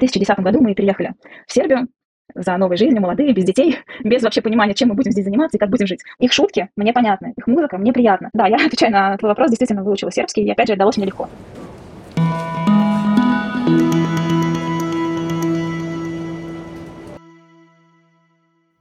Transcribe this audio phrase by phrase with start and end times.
[0.00, 1.12] В 2010 году мы переехали
[1.46, 1.88] в Сербию
[2.34, 5.60] за новой жизнью, молодые, без детей, без вообще понимания, чем мы будем здесь заниматься и
[5.60, 6.00] как будем жить.
[6.18, 8.30] Их шутки мне понятны, их музыка мне приятна.
[8.32, 11.28] Да, я отвечаю на твой вопрос, действительно выучила сербский, и опять же, далось мне легко.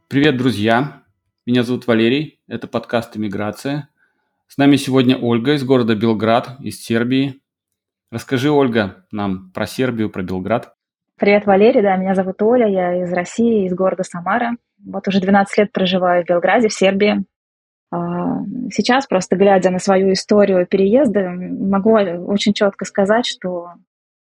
[0.08, 1.04] Привет, друзья!
[1.46, 3.90] Меня зовут Валерий, это подкаст «Иммиграция».
[4.48, 7.42] С нами сегодня Ольга из города Белград, из Сербии.
[8.10, 10.79] Расскажи, Ольга, нам про Сербию, про Белград.
[11.20, 14.56] Привет, Валерий, да, меня зовут Оля, я из России, из города Самара.
[14.82, 17.26] Вот уже 12 лет проживаю в Белграде, в Сербии.
[17.92, 23.74] А, сейчас, просто глядя на свою историю переезда, могу очень четко сказать, что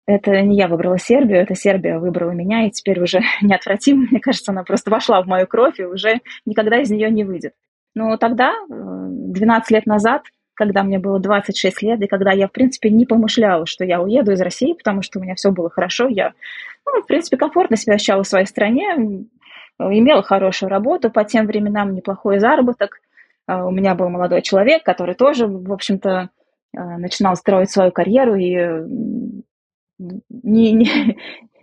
[0.05, 4.51] это не я выбрала Сербию, это Сербия выбрала меня, и теперь уже неотвратимо, мне кажется,
[4.51, 7.53] она просто вошла в мою кровь и уже никогда из нее не выйдет.
[7.95, 10.21] Но тогда, 12 лет назад,
[10.53, 14.31] когда мне было 26 лет, и когда я, в принципе, не помышляла, что я уеду
[14.31, 16.33] из России, потому что у меня все было хорошо, я,
[16.85, 19.25] ну, в принципе, комфортно себя ощущала в своей стране,
[19.79, 22.99] имела хорошую работу, по тем временам неплохой заработок.
[23.47, 26.29] А, у меня был молодой человек, который тоже, в общем-то,
[26.75, 28.55] а, начинал строить свою карьеру и
[29.99, 31.17] не, не,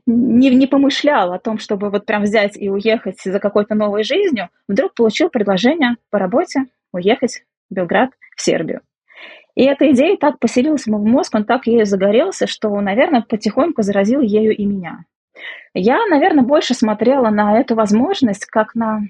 [0.07, 4.49] не, не помышлял о том, чтобы вот прям взять и уехать за какой-то новой жизнью,
[4.69, 8.81] вдруг получил предложение по работе уехать в Белград, в Сербию.
[9.61, 13.83] И эта идея так поселилась в мой мозг, он так ею загорелся, что, наверное, потихоньку
[13.83, 15.05] заразил ею и меня.
[15.75, 19.03] Я, наверное, больше смотрела на эту возможность как на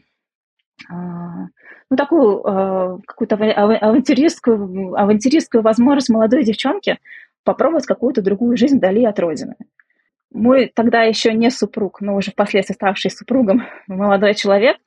[0.90, 1.46] а,
[1.88, 6.98] ну, такую а, какую-то авантюристскую, авантюристскую возможность молодой девчонки
[7.44, 9.54] попробовать какую-то другую жизнь вдали от родины.
[10.32, 14.78] Мой тогда еще не супруг, но уже впоследствии ставший супругом молодой человек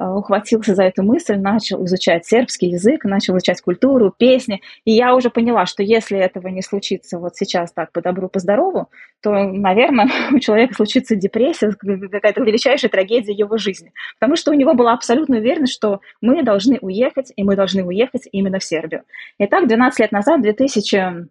[0.00, 4.62] ухватился за эту мысль, начал изучать сербский язык, начал изучать культуру, песни.
[4.84, 8.38] И я уже поняла, что если этого не случится вот сейчас так по добру, по
[8.38, 8.88] здорову,
[9.22, 13.92] то, наверное, у человека случится депрессия, какая-то величайшая трагедия его жизни.
[14.18, 18.28] Потому что у него была абсолютная уверенность, что мы должны уехать, и мы должны уехать
[18.32, 19.02] именно в Сербию.
[19.38, 21.28] Итак, 12 лет назад, в 2000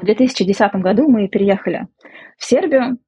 [0.00, 1.88] в 2010 году мы переехали
[2.38, 2.98] в Сербию,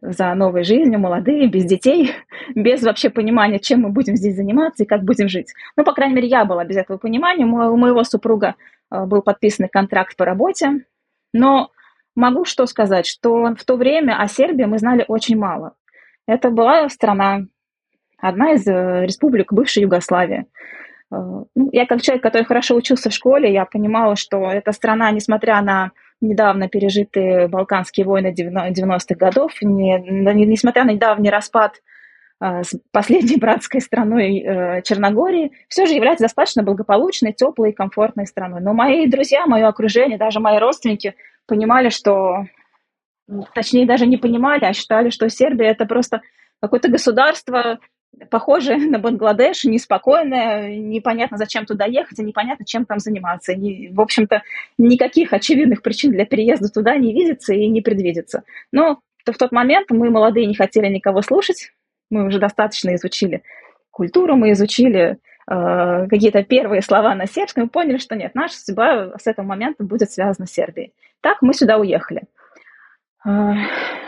[0.00, 2.12] за новой жизнью, молодые, без детей,
[2.54, 5.52] без вообще понимания, чем мы будем здесь заниматься и как будем жить.
[5.76, 7.44] Ну, по крайней мере, я была без этого понимания.
[7.44, 8.56] У моего супруга
[8.90, 10.84] э, был подписан контракт по работе.
[11.32, 11.70] Но
[12.14, 15.74] могу что сказать, что в то время о Сербии мы знали очень мало.
[16.26, 17.46] Это была страна,
[18.18, 20.46] одна из э, республик бывшей Югославии.
[21.10, 21.16] Э,
[21.54, 25.60] ну, я как человек, который хорошо учился в школе, я понимала, что эта страна, несмотря
[25.62, 31.82] на недавно пережитые Балканские войны 90-х годов, не, несмотря на недавний распад
[32.44, 38.26] а, с последней братской страной э, Черногории, все же является достаточно благополучной, теплой и комфортной
[38.26, 38.60] страной.
[38.60, 41.14] Но мои друзья, мое окружение, даже мои родственники
[41.46, 42.46] понимали, что,
[43.54, 46.20] точнее, даже не понимали, а считали, что Сербия это просто
[46.60, 47.78] какое-то государство,
[48.30, 53.52] похоже на Бангладеш, неспокойная, непонятно, зачем туда ехать, и непонятно, чем там заниматься.
[53.52, 54.42] И, в общем-то,
[54.78, 58.42] никаких очевидных причин для переезда туда не видится и не предвидится.
[58.70, 61.72] Но в тот момент мы, молодые, не хотели никого слушать,
[62.10, 63.42] мы уже достаточно изучили
[63.90, 65.18] культуру, мы изучили
[65.50, 69.84] э, какие-то первые слова на сербском и поняли, что нет, наша судьба с этого момента
[69.84, 70.92] будет связана с Сербией.
[71.20, 72.22] Так мы сюда уехали.
[73.24, 73.54] Э,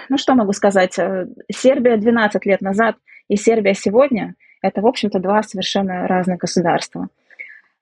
[0.09, 0.99] ну, что могу сказать?
[0.99, 2.97] Э, Сербия 12 лет назад–
[3.29, 7.09] и Сербия сегодня– это, в общем-то, два совершенно разных государства.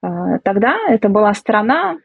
[0.01, 1.97] А, тогда это была страна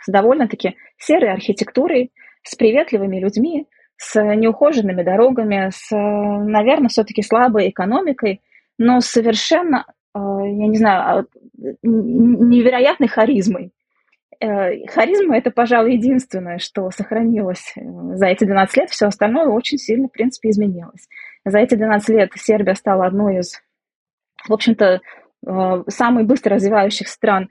[0.00, 2.10] с довольно-таки серой архитектурой,
[2.42, 8.40] с приветливыми людьми, с неухоженными дорогами, с, наверное, все-таки слабой экономикой,
[8.78, 11.24] но совершенно, а, я не знаю, а,
[11.82, 13.70] невероятной харизмой.
[14.42, 17.80] Э, харизма– это, пожалуй, единственное, что сохранилось э,
[18.14, 18.90] за эти 12 лет.
[18.90, 21.08] Все остальное очень сильно, в принципе, изменилось.
[21.44, 23.62] За эти 12 лет Сербия стала одной из,
[24.48, 25.00] в общем-то,
[25.46, 27.48] э, самых быстро развивающих стран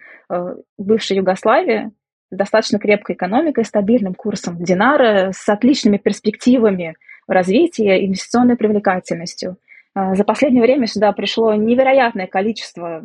[0.77, 1.91] бывшей Югославии,
[2.29, 6.95] с достаточно крепкой экономикой, стабильным курсом динара, с отличными перспективами
[7.27, 9.57] развития, инвестиционной привлекательностью.
[9.93, 13.03] За последнее время сюда пришло невероятное количество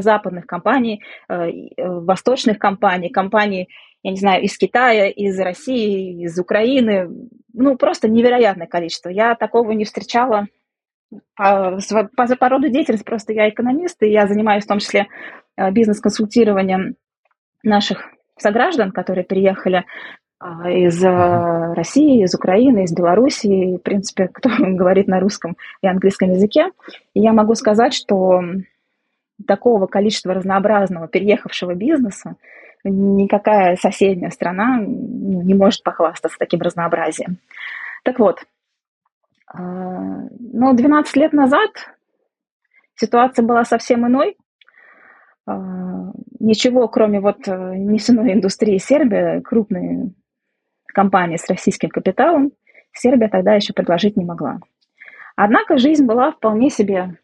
[0.00, 3.68] западных компаний, э, э, восточных компаний, компаний,
[4.02, 7.08] я не знаю, из Китая, из России, из Украины,
[7.52, 9.08] ну, просто невероятное количество.
[9.08, 10.46] Я такого не встречала
[11.36, 11.78] по,
[12.16, 15.06] по, по роду деятельности, просто я экономист, и я занимаюсь в том числе
[15.56, 16.96] э, бизнес-консультированием
[17.62, 18.04] наших
[18.38, 19.84] сограждан, которые переехали
[20.38, 26.72] из России, из Украины, из Белоруссии, в принципе, кто говорит на русском и английском языке.
[27.14, 28.42] И я могу сказать, что
[29.46, 32.36] такого количества разнообразного переехавшего бизнеса
[32.84, 37.38] никакая соседняя страна не может похвастаться таким разнообразием.
[38.04, 38.44] Так вот,
[39.54, 41.70] Но 12 лет назад
[42.94, 44.36] ситуация была совсем иной.
[46.40, 50.12] Ничего, кроме вот нефтяной индустрии Сербии, крупные
[50.86, 52.52] компании с российским капиталом,
[52.92, 54.58] Сербия тогда еще предложить не могла.
[55.36, 57.18] Однако жизнь была вполне себе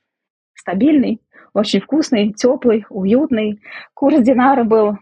[0.54, 1.20] стабильной,
[1.54, 3.60] очень вкусный, теплый, уютный.
[3.94, 4.98] Курс динара был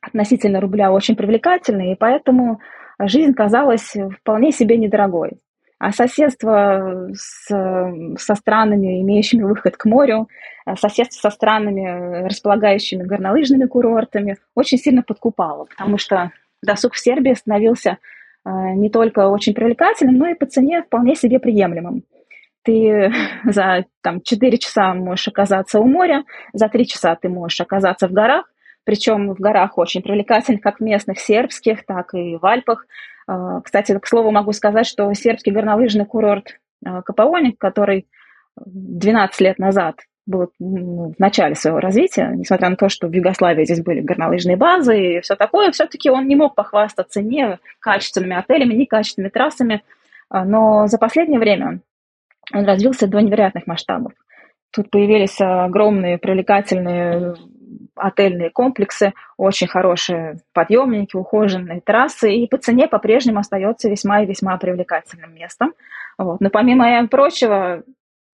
[0.00, 2.60] относительно рубля очень привлекательный, и поэтому
[2.98, 5.40] жизнь казалась вполне себе недорогой.
[5.78, 7.48] А соседство с,
[8.18, 10.28] со странами, имеющими выход к морю,
[10.78, 16.32] соседство со странами, располагающими горнолыжными курортами, очень сильно подкупало, потому что
[16.62, 17.98] досуг в Сербии становился
[18.44, 22.04] э, не только очень привлекательным, но и по цене вполне себе приемлемым
[22.66, 23.12] ты
[23.44, 28.12] за там, 4 часа можешь оказаться у моря, за 3 часа ты можешь оказаться в
[28.12, 28.46] горах,
[28.84, 32.86] причем в горах очень привлекательных, как местных сербских, так и в Альпах.
[33.26, 38.06] А, кстати, к слову могу сказать, что сербский горнолыжный курорт а, Капаоник, который
[38.64, 39.96] 12 лет назад
[40.26, 44.56] был ну, в начале своего развития, несмотря на то, что в Югославии здесь были горнолыжные
[44.56, 49.82] базы и все такое, все-таки он не мог похвастаться ни качественными отелями, ни качественными трассами.
[50.28, 51.80] А, но за последнее время
[52.52, 54.12] он развился до невероятных масштабов.
[54.72, 57.34] Тут появились огромные привлекательные
[57.96, 64.56] отельные комплексы, очень хорошие подъемники, ухоженные трассы, и по цене по-прежнему остается весьма и весьма
[64.58, 65.72] привлекательным местом.
[66.18, 66.40] Вот.
[66.40, 67.82] Но помимо прочего,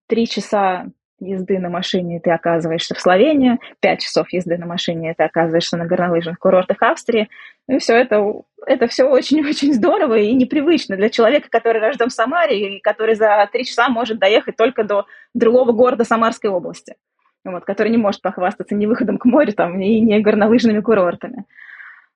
[0.07, 0.87] три часа
[1.19, 5.85] езды на машине, ты оказываешься в Словении, 5 часов езды на машине, ты оказываешься на
[5.85, 7.29] горнолыжных курортах Австрии.
[7.67, 8.21] Ну и все это,
[8.65, 13.47] это все очень-очень здорово и непривычно для человека, который рожден в Самаре и который за
[13.51, 16.95] 3 часа может доехать только до другого города Самарской области,
[17.43, 21.45] вот, который не может похвастаться ни выходом к морю, там, ни, ни горнолыжными курортами.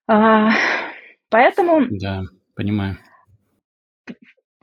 [0.08, 0.52] А,
[1.30, 1.86] поэтому...
[1.90, 2.24] Да,
[2.56, 2.98] понимаю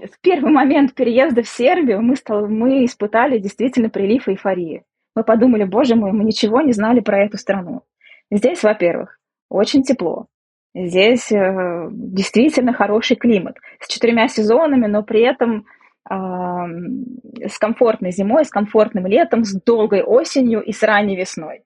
[0.07, 4.85] в первый момент переезда в Сербию мы, стал, мы испытали действительно прилив эйфории.
[5.15, 7.83] Мы подумали, боже мой, мы ничего не знали про эту страну.
[8.31, 10.27] Здесь, во-первых, очень тепло.
[10.75, 15.67] Здесь э, действительно хороший климат с четырьмя сезонами, но при этом
[16.11, 16.15] э,
[17.49, 21.63] с комфортной зимой, с комфортным летом, с долгой осенью и с ранней весной.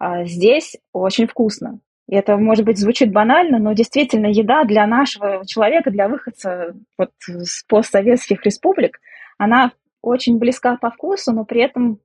[0.00, 1.78] А здесь очень вкусно.
[2.08, 7.10] И это, может быть, звучит банально, но действительно еда для нашего человека, для выходца вот
[7.20, 8.98] с постсоветских республик,
[9.38, 9.70] она
[10.02, 12.00] очень близка по вкусу, но при этом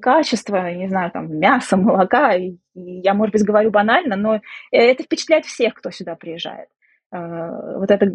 [0.00, 4.40] качество, не знаю, там, мяса, молока, и, я, может быть, говорю банально, но
[4.70, 6.68] это впечатляет всех, кто сюда приезжает.
[7.12, 8.06] А, вот это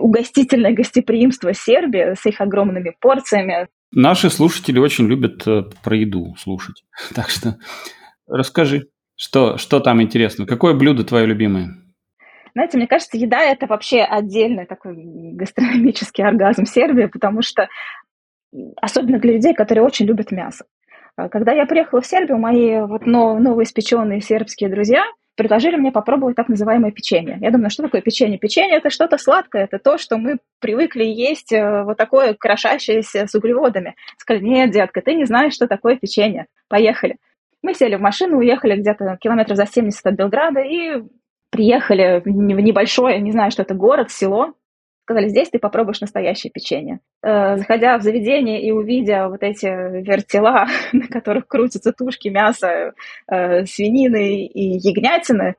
[0.00, 3.68] угостительное гостеприимство Сербии с их огромными порциями.
[3.92, 7.56] Наши слушатели очень любят э, про еду слушать, так что
[8.26, 8.88] расскажи.
[9.18, 10.44] Что, что там интересно?
[10.44, 11.68] Какое блюдо твое любимое?
[12.52, 14.94] Знаете, мне кажется, еда– это вообще отдельный такой
[15.32, 17.68] гастрономический оргазм Сербии, потому что
[18.80, 20.66] особенно для людей, которые очень любят мясо.
[21.16, 25.02] А когда я приехала в Сербию, мои вот новоиспеченные сербские друзья
[25.34, 27.38] предложили мне попробовать так называемое печенье.
[27.40, 28.38] Я думаю, что такое печенье?
[28.38, 33.34] Печенье– это что-то сладкое, это то, что мы привыкли есть э, вот такое крошащееся с
[33.34, 33.96] углеводами.
[34.18, 36.46] Сказали, нет, детка, ты не знаешь, что такое печенье.
[36.68, 37.16] Поехали.
[37.62, 41.02] Мы сели в машину, уехали где-то километров за 70 от Белграда и
[41.50, 44.54] приехали в небольшое, не знаю, что это город, село.
[45.06, 46.98] Сказали, здесь ты попробуешь настоящее печенье.
[47.22, 52.92] Э, заходя в заведение и увидя вот эти вертела, на которых крутятся тушки мяса,
[53.30, 55.54] э, свинины и ягнятины,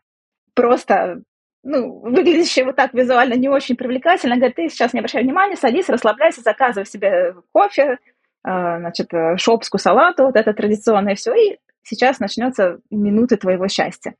[0.53, 1.21] просто
[1.63, 5.87] ну, выглядящее вот так визуально не очень привлекательно, говорит, ты сейчас не обращай внимания, садись,
[5.87, 7.97] расслабляйся, заказывай себе кофе, э,
[8.43, 14.13] значит, шопску салату, вот это традиционное все, и сейчас начнется минуты твоего счастья.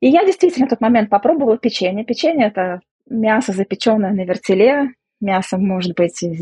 [0.00, 2.04] И я действительно в тот момент попробовала печенье.
[2.04, 6.40] Печенье– это мясо, запеченное на вертеле, мясо может быть из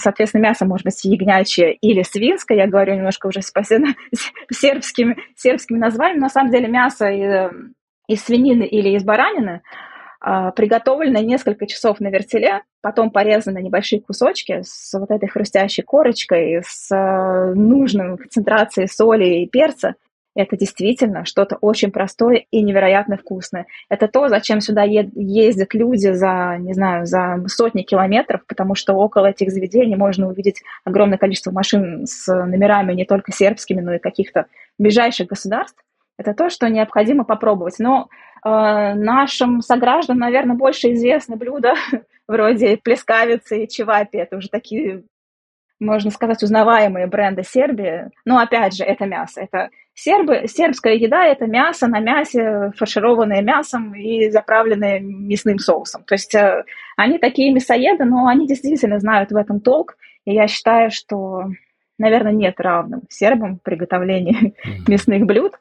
[0.00, 3.94] соответственно, мясо может быть ягнячье или свинское, я говорю немножко уже спасено
[4.50, 7.52] сербскими, сербскими названиями, на самом деле мясо из,
[8.08, 9.62] из свинины или из баранины,
[10.20, 15.84] а, приготовленное несколько часов на вертеле, потом порезано на небольшие кусочки с вот этой хрустящей
[15.84, 19.94] корочкой, с э, нужной концентрацией соли и перца–
[20.34, 23.66] это действительно что-то очень простое и невероятно вкусное.
[23.88, 29.26] Это то, зачем сюда ездят люди за, не знаю, за сотни километров, потому что около
[29.26, 34.46] этих заведений можно увидеть огромное количество машин с номерами не только сербскими, но и каких-то
[34.78, 35.82] ближайших государств.
[36.18, 37.78] Это то, что необходимо попробовать.
[37.78, 38.08] Но
[38.44, 38.48] э,
[38.94, 41.74] нашим согражданам, наверное, больше известны блюда
[42.28, 44.18] вроде плескавицы и чевапи.
[44.18, 45.04] Это уже такие
[45.80, 48.10] можно сказать, узнаваемые бренды Сербии.
[48.24, 49.40] Но опять же, это мясо.
[49.40, 56.04] Это сербы, сербская еда– это мясо на мясе, фаршированное мясом и заправленное мясным соусом.
[56.04, 56.64] То есть э,
[56.96, 61.46] они такие мясоеды, но они действительно знают в этом толк, И я считаю, что,
[61.98, 64.54] наверное, нет равным сербам в приготовлении
[64.88, 65.54] мясных блюд.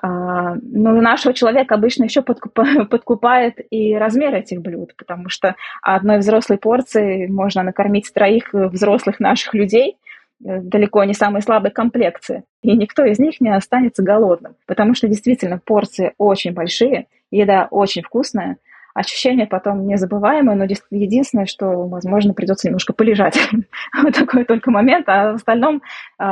[0.00, 2.22] А, но нашего человека обычно еще
[2.90, 9.52] подкупает и размер этих блюд, потому что одной взрослой порции можно накормить троих взрослых наших
[9.52, 9.98] людей–
[10.42, 15.60] далеко не самой слабой комплекции, и никто из них не останется голодным, потому что действительно
[15.64, 18.56] порции очень большие, еда очень вкусная,
[18.94, 23.38] ощущение потом незабываемое, но единственное, что, возможно, придется немножко полежать.
[24.02, 25.82] вот такой только момент, а в остальном
[26.18, 26.24] э,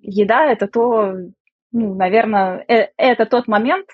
[0.00, 1.14] еда это то,
[1.72, 3.86] ну, наверное, э, это тот момент,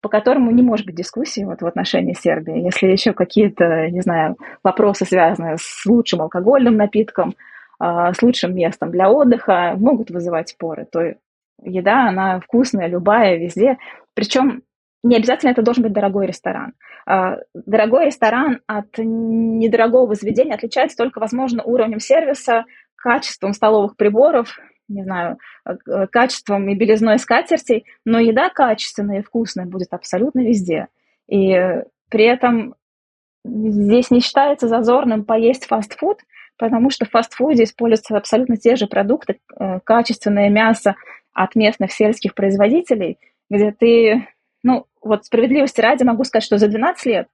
[0.00, 2.64] по которому не может быть дискуссии вот в отношении Сербии.
[2.64, 7.34] Если еще какие-то, не знаю, вопросы, связанные с лучшим алкогольным напитком, а,
[7.80, 10.86] с лучшим местом для отдыха могут вызывать споры.
[10.90, 11.14] То
[11.62, 13.78] еда, она вкусная, любая, везде.
[14.14, 14.62] Причем
[15.02, 16.74] не обязательно это должен быть дорогой ресторан.
[17.06, 22.64] А, дорогой ресторан от недорогого заведения отличается только, возможно, уровнем сервиса,
[22.96, 24.58] качеством столовых приборов,
[24.88, 30.88] не знаю, э, качеством и белизной скатертей, но еда качественная и вкусная будет абсолютно везде.
[31.28, 31.56] И
[32.10, 32.74] при этом
[33.44, 36.18] здесь не считается зазорным поесть фастфуд,
[36.60, 40.94] потому что в фастфуде используются абсолютно те же продукты, э, качественное мясо
[41.32, 44.28] от местных сельских производителей, где ты,
[44.62, 47.28] ну, вот справедливости ради могу сказать, что за 12 лет,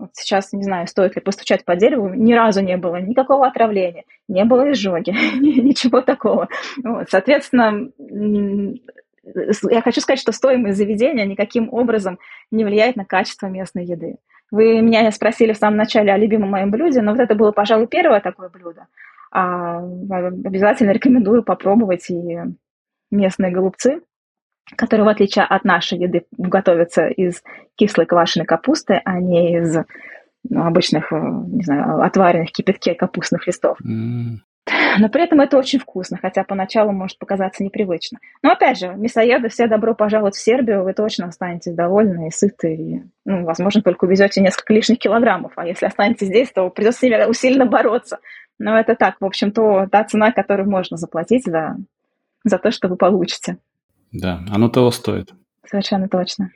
[0.00, 4.02] вот сейчас не знаю, стоит ли постучать по дереву, ни разу не было никакого отравления,
[4.26, 6.48] не было изжоги, ничего такого.
[6.82, 7.92] Вот, соответственно,
[9.70, 12.18] я хочу сказать, что стоимость заведения никаким образом
[12.50, 14.16] не влияет на качество местной еды.
[14.54, 17.88] Вы меня спросили в самом начале о любимом моем блюде, но вот это было, пожалуй,
[17.88, 18.86] первое такое блюдо.
[19.32, 22.38] А, обязательно рекомендую попробовать и
[23.10, 24.02] местные голубцы,
[24.76, 27.42] которые, в отличие от нашей еды, готовятся из
[27.74, 29.76] кислой квашеной капусты, а не из
[30.48, 33.78] ну, обычных, э, не знаю, отваренных в кипятке капустных листов.
[33.84, 34.36] Mm
[34.98, 38.18] но при этом это очень вкусно, хотя поначалу может показаться непривычно.
[38.42, 42.74] Но опять же, мясоеды, все добро пожаловать в Сербию, вы точно останетесь довольны и сыты,
[42.74, 47.02] и, ну, возможно, только увезете несколько лишних килограммов, а если останетесь здесь, то придется с
[47.02, 48.18] ними усиленно бороться.
[48.58, 51.76] Но это так, в общем, то та цена, которую можно заплатить за,
[52.44, 53.58] за то, что вы получите.
[54.12, 55.32] Да, оно того стоит.
[55.68, 56.50] Совершенно точно.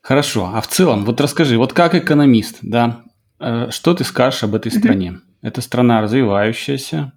[0.00, 3.02] Хорошо, а в целом, вот расскажи, вот как экономист, да,
[3.40, 5.10] э, что ты скажешь об этой стране?
[5.10, 5.34] Mm-hmm.
[5.42, 7.12] Это страна развивающаяся,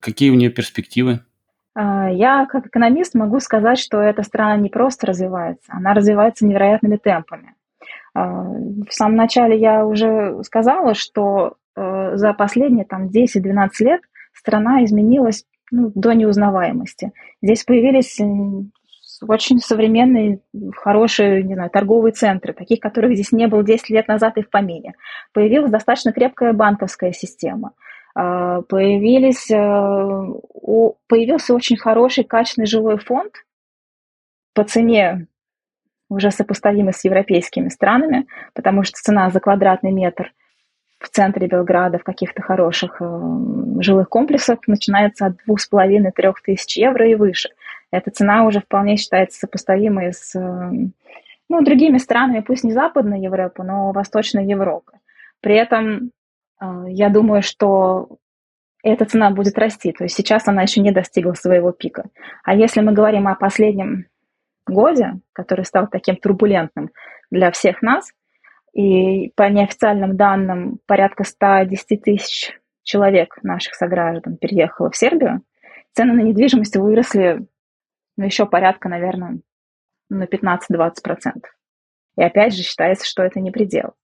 [0.00, 1.20] Какие у нее перспективы?
[1.74, 6.96] А, я как экономист могу сказать, что эта страна не просто развивается, она развивается невероятными
[6.96, 7.54] темпами.
[8.14, 14.00] А, в самом начале я уже сказала, что э, за последние там, 10-12 лет
[14.32, 17.12] страна изменилась ну, до неузнаваемости.
[17.42, 18.18] Здесь появились
[19.20, 20.40] очень современные,
[20.76, 24.50] хорошие, не знаю, торговые центры, таких, которых здесь не было 10 лет назад и в
[24.50, 24.94] помине.
[25.32, 27.72] Появилась достаточно крепкая банковская система–
[28.68, 33.32] появились, э, появился очень хороший, качественный жилой фонд
[34.54, 35.28] по цене
[36.08, 40.32] уже сопоставимый с европейскими странами, потому что цена за квадратный метр
[40.98, 43.20] в центре Белграда в каких-то хороших э,
[43.80, 47.50] жилых комплексах начинается от 2,5-3 тысяч евро и выше.
[47.92, 50.70] Эта цена уже вполне считается сопоставимой с э,
[51.48, 54.92] ну, другими странами, пусть не Западной Европы, но Восточной Европы.
[55.40, 56.17] При этом а,
[56.60, 58.18] я думаю, что
[58.82, 59.92] эта цена будет расти.
[59.92, 62.04] То есть сейчас она еще не достигла своего пика.
[62.44, 64.06] А если мы говорим о последнем
[64.66, 66.90] годе, который стал таким турбулентным
[67.30, 68.10] для всех нас,
[68.72, 75.42] и по неофициальным данным порядка 110 тысяч человек наших сограждан переехало в Сербию,
[75.94, 77.46] цены на недвижимость выросли
[78.16, 79.40] ну, еще порядка, наверное,
[80.10, 80.58] на 15-20%.
[82.16, 83.94] И опять же считается, что это не предел.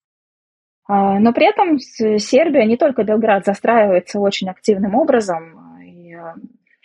[0.86, 6.34] А, но при этом Сербия, не только Белград, застраивается очень активным образом и а,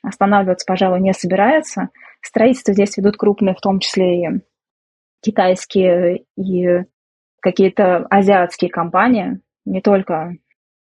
[0.01, 1.89] останавливаться, пожалуй, не собирается.
[2.21, 4.29] Строительство здесь ведут крупные, в том числе и
[5.21, 6.85] китайские и
[7.41, 10.35] какие-то азиатские компании, не только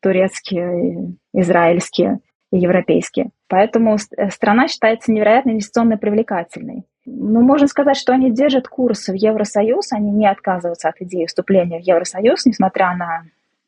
[0.02, 2.20] турецкие, израильские
[2.52, 3.30] и европейские.
[3.48, 6.84] Поэтому страна считается невероятно инвестиционно привлекательной.
[7.06, 11.78] Ну, можно сказать, что они держат курс в Евросоюз, они не отказываются от идеи вступления
[11.78, 13.24] в Евросоюз, несмотря на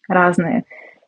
[0.08, 0.64] разные,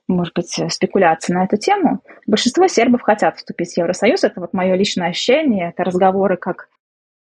[0.08, 2.00] может быть, спекуляции на эту тему.
[2.26, 6.68] Большинство сербов хотят вступить в Евросоюз, это вот мое личное ощущение, это разговоры как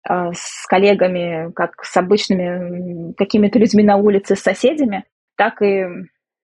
[0.08, 5.06] э, с коллегами, как с обычными какими-то людьми на улице, с соседями,
[5.36, 5.86] так и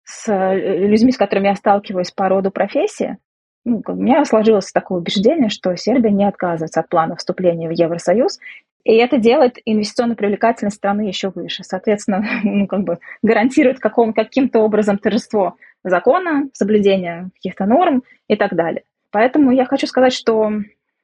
[0.04, 3.18] с людьми, с которыми я сталкиваюсь по роду профессии
[3.66, 8.38] ну, у меня сложилось такое убеждение, что Сербия не отказывается от плана вступления в Евросоюз,
[8.84, 11.64] и это делает инвестиционную привлекательность страны еще выше.
[11.64, 18.54] Соответственно, ну, как бы гарантирует каком, каким-то образом торжество закона, соблюдение каких-то норм и так
[18.54, 18.84] далее.
[19.10, 20.52] Поэтому я хочу сказать, что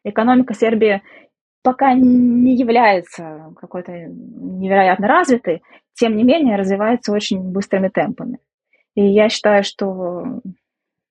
[0.04, 1.02] экономика Сербии
[1.64, 5.62] пока не является какой-то невероятно развитой,
[5.94, 8.38] тем не менее развивается очень быстрыми темпами.
[8.94, 10.40] И я считаю, что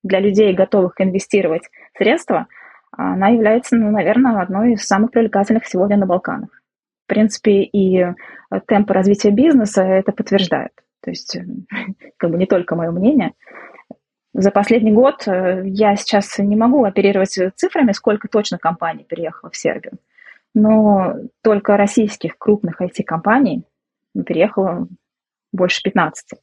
[0.02, 1.62] для людей, готовых инвестировать
[1.96, 2.46] средства,
[2.90, 6.50] она является, ну, наверное, одной из самых привлекательных сегодня на Балканах.
[7.04, 8.06] В принципе, и
[8.66, 10.72] темп развития бизнеса это подтверждает.
[11.02, 11.38] То есть,
[12.16, 13.32] как бы не только мое мнение.
[14.34, 19.56] За последний год э, я сейчас не могу оперировать цифрами, сколько точно компаний переехало в
[19.56, 19.98] Сербию
[20.54, 23.64] но только российских крупных IT-компаний
[24.26, 24.88] переехало
[25.52, 26.38] больше 15.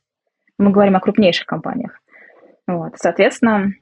[0.57, 2.01] Мы говорим о крупнейших компаниях.
[2.69, 2.93] Вот.
[2.97, 3.73] Соответственно,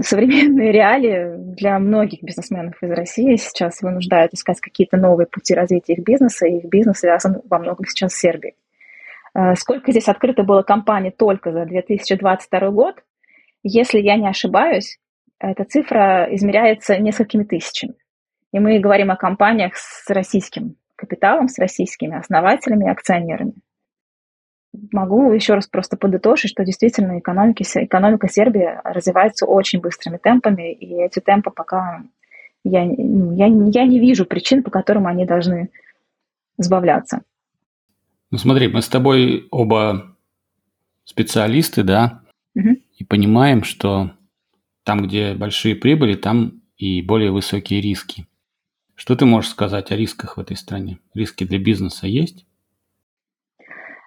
[0.00, 6.04] современные реалии для многих бизнесменов из России сейчас вынуждают искать какие-то новые пути развития их
[6.04, 8.56] бизнеса, и их бизнес связан во многом сейчас с Сербией.
[9.34, 13.04] Э, сколько здесь открыто было компаний только за 2022 год,
[13.62, 14.98] если я не ошибаюсь,
[15.38, 17.94] эта цифра измеряется несколькими тысячами.
[18.52, 23.52] И мы говорим о компаниях с российским капиталом, с российскими основателями и акционерами.
[24.92, 31.02] Могу еще раз просто подытожить, что действительно экономики, экономика Сербии развивается очень быстрыми темпами, и
[31.02, 32.02] эти темпы пока
[32.64, 35.70] я, ну, я, я не вижу причин, по которым они должны
[36.58, 37.22] сбавляться.
[38.30, 40.16] Ну смотри, мы с тобой оба
[41.04, 42.22] специалисты, да,
[42.54, 42.76] угу.
[42.98, 44.10] и понимаем, что
[44.82, 48.26] там, где большие прибыли, там и более высокие риски.
[48.94, 50.98] Что ты можешь сказать о рисках в этой стране?
[51.14, 52.46] Риски для бизнеса есть?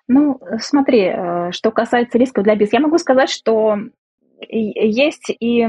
[0.10, 3.78] Ну, смотри, э, что касается рисков для бизнеса, я могу сказать, что
[4.50, 5.68] есть и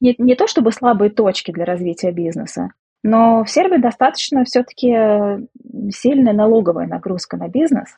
[0.00, 2.70] не, не то чтобы слабые точки для развития бизнеса,
[3.04, 4.90] но в Сербии достаточно все-таки
[5.90, 7.96] сильная налоговая нагрузка на бизнес.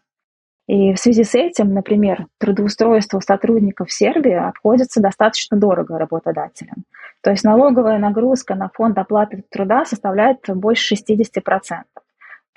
[0.66, 6.84] И в связи с этим, например, трудоустройство сотрудников в Сербии обходится достаточно дорого работодателям.
[7.22, 11.84] То есть налоговая нагрузка на фонд оплаты труда составляет больше 60%.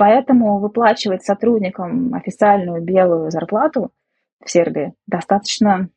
[0.01, 3.91] Поэтому выплачивать сотрудникам официальную белую зарплату
[4.43, 5.89] в Сербии достаточно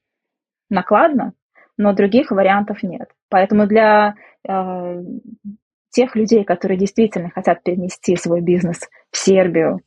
[0.69, 1.33] накладно,
[1.79, 3.09] но других вариантов нет.
[3.31, 5.03] Поэтому для э,
[5.89, 9.81] тех людей, которые действительно хотят перенести свой бизнес в Сербию,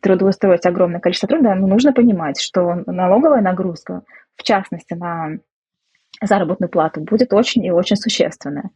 [0.00, 4.00] трудоустроить огромное количество труда, но нужно понимать, что налоговая нагрузка,
[4.36, 5.40] в частности на
[6.22, 8.70] заработную плату, будет очень и очень существенная.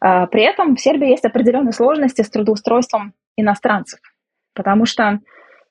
[0.00, 3.98] А, при этом в Сербии есть определенные сложности с трудоустройством иностранцев,
[4.58, 5.20] потому что,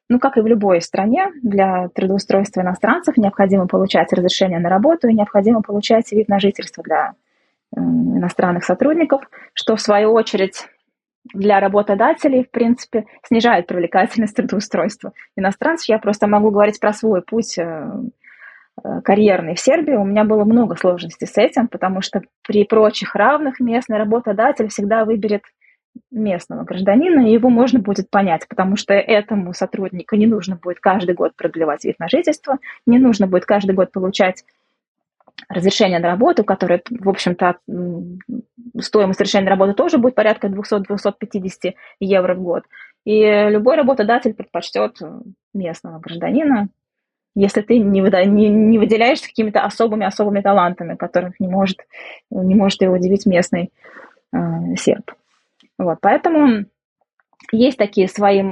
[0.07, 5.13] ну, как и в любой стране, для трудоустройства иностранцев необходимо получать разрешение на работу и
[5.13, 7.13] необходимо получать вид на жительство для
[7.75, 9.23] э, иностранных сотрудников,
[9.53, 10.69] что в свою очередь
[11.33, 15.89] для работодателей, в принципе, снижает привлекательность трудоустройства иностранцев.
[15.89, 17.91] Я просто могу говорить про свой путь э,
[18.85, 19.95] э, карьерный в Сербии.
[19.95, 25.03] У меня было много сложностей с этим, потому что при прочих равных местный работодатель всегда
[25.03, 25.41] выберет
[26.11, 31.15] местного гражданина, и его можно будет понять, потому что этому сотруднику не нужно будет каждый
[31.15, 34.43] год продлевать вид на жительство, не нужно будет каждый год получать
[35.49, 37.57] разрешение на работу, которое, в общем-то,
[38.79, 42.63] стоимость разрешения на работу тоже будет порядка 200-250 евро в год.
[43.05, 44.97] И любой работодатель предпочтет
[45.53, 46.69] местного гражданина,
[47.35, 51.77] если ты не, выда, не, не выделяешься какими-то особыми-особыми талантами, которых не может,
[52.31, 53.71] не может его удивить местный
[54.33, 54.37] э,
[54.75, 55.11] серб.
[55.77, 56.65] Вот, поэтому
[57.51, 58.43] есть такие свои,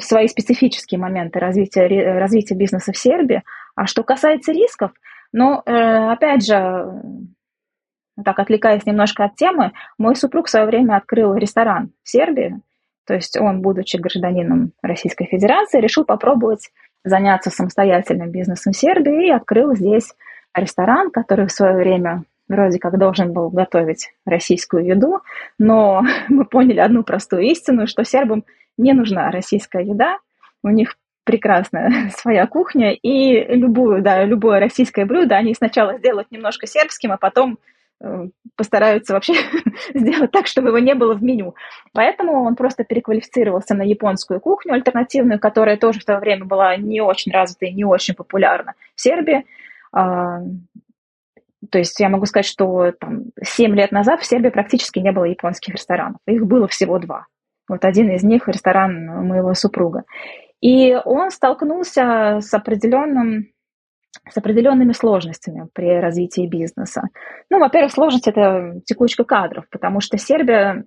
[0.00, 3.42] свои специфические моменты развития, развития бизнеса в Сербии.
[3.74, 4.92] А что касается рисков–
[5.32, 7.02] но, э, опять же,
[8.24, 12.60] так отвлекаясь немножко от темы, мой супруг в свое время открыл ресторан в Сербии.
[13.06, 16.70] То есть он, будучи гражданином Российской Федерации, решил попробовать
[17.04, 20.14] заняться самостоятельным бизнесом в Сербии и открыл здесь
[20.54, 25.20] ресторан, который в свое время вроде как должен был готовить российскую еду,
[25.58, 28.44] но мы поняли одну простую истину, что сербам
[28.76, 30.18] не нужна российская еда,
[30.62, 36.66] у них прекрасная своя кухня, и любую, да, любое российское блюдо они сначала сделают немножко
[36.66, 37.58] сербским, а потом
[38.02, 39.34] э, постараются вообще
[39.94, 41.54] сделать так, чтобы его не было в меню.
[41.92, 47.00] Поэтому он просто переквалифицировался на японскую кухню альтернативную, которая тоже в то время была не
[47.00, 49.46] очень развита и не очень популярна в Сербии.
[51.70, 55.24] То есть я могу сказать, что там, 7 лет назад в Сербии практически не было
[55.24, 56.18] японских ресторанов.
[56.26, 57.26] Их было всего два.
[57.68, 60.04] Вот один из них– ресторан моего супруга.
[60.60, 63.48] И он столкнулся с определенным
[64.28, 67.02] с определенными сложностями при развитии бизнеса.
[67.48, 70.84] Ну, во-первых, сложность– это текучка кадров, потому что Сербия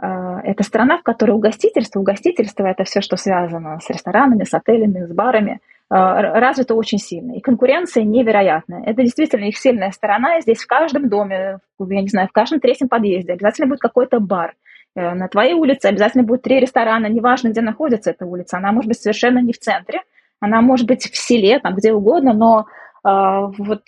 [0.00, 5.04] э, это страна, в которой угостительство, угостительство– это все, что связано с ресторанами, с отелями,
[5.04, 8.82] с барами, развито очень сильно, и конкуренция невероятная.
[8.84, 12.88] Это действительно их сильная сторона, здесь в каждом доме, я не знаю, в каждом третьем
[12.88, 14.54] подъезде обязательно будет какой-то бар,
[14.96, 18.88] э, на твоей улице обязательно будет три ресторана, неважно, где находится эта улица, она может
[18.88, 20.00] быть совершенно не в центре,
[20.40, 23.82] она может быть в селе, там где угодно, но э, вот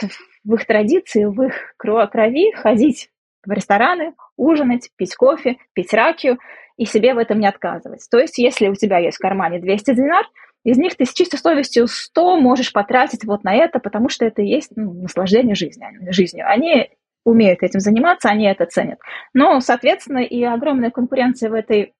[0.44, 3.10] в их традиции, в их крови ходить
[3.44, 6.38] в рестораны, ужинать, пить кофе, пить ракию
[6.76, 8.06] и себе в этом не отказывать.
[8.10, 10.26] То есть, если у тебя есть в кармане 200 динар,
[10.66, 14.42] из них ты с чистой совестью 100 можешь потратить вот на это, потому что это
[14.42, 16.44] и есть ну, наслаждение жизнью, жизнью.
[16.48, 16.90] Они
[17.24, 18.98] умеют этим заниматься, они это ценят.
[19.32, 21.94] Но, соответственно, и огромная конкуренция в этой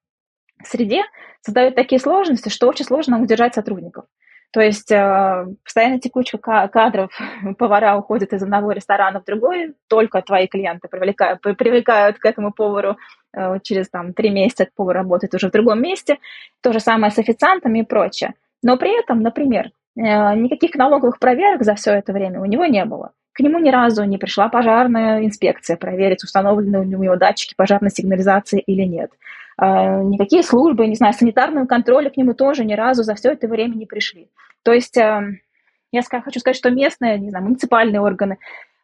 [0.65, 1.05] среде
[1.43, 4.07] создает такие сложности, что очень сложно удержать сотрудников.
[4.51, 7.13] То есть э, постоянно текучка кадров,
[7.59, 12.97] повара уходят из одного ресторана в другой, только твои клиенты привлекают, привлекают к этому повару
[13.33, 16.19] э, через там, три месяца повар работает уже в другом месте.
[16.63, 18.35] То же самое с официантами и прочее.
[18.67, 22.85] Но при этом, например, э, никаких налоговых проверок за все это время у него не
[22.85, 23.13] было.
[23.33, 28.59] К нему ни разу не пришла пожарная инспекция проверить, установлены у него датчики пожарной сигнализации
[28.59, 29.13] или нет.
[29.57, 33.47] А, никакие службы, не знаю, санитарного контроля к нему тоже ни разу за все это
[33.47, 34.27] время не пришли.
[34.65, 35.23] То есть а,
[35.93, 38.39] я хочу сказать, что местные, не знаю, муниципальные органы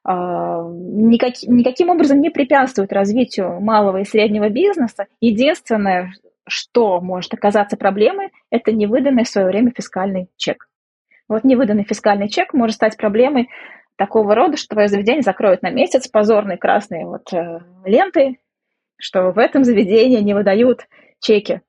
[0.04, 5.06] никак, никаким образом не препятствуют развитию малого и среднего бизнеса.
[5.20, 6.12] Единственное,
[6.46, 10.68] что может оказаться проблемой, это невыданный в свое время фискальный чек.
[11.26, 13.48] Вот невыданный фискальный чек может стать проблемой
[13.96, 18.40] такого рода, что твое заведение закроют на месяц позорной красной вот, э, лентой,
[18.98, 20.86] что в этом заведении не выдают
[21.18, 21.62] чеки,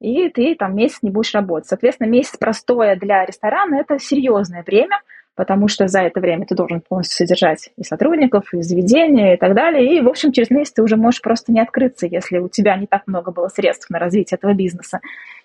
[0.00, 1.68] и ты там месяц не будешь работать.
[1.68, 5.00] Соответственно, месяц простое для ресторана– это серьезное время,
[5.34, 9.54] потому что за это время ты должен полностью содержать и сотрудников, и заведения, и так
[9.54, 9.96] далее.
[9.96, 12.86] И, в общем, через месяц ты уже можешь просто не открыться, если у тебя не
[12.86, 15.00] так много было средств на развитие этого бизнеса.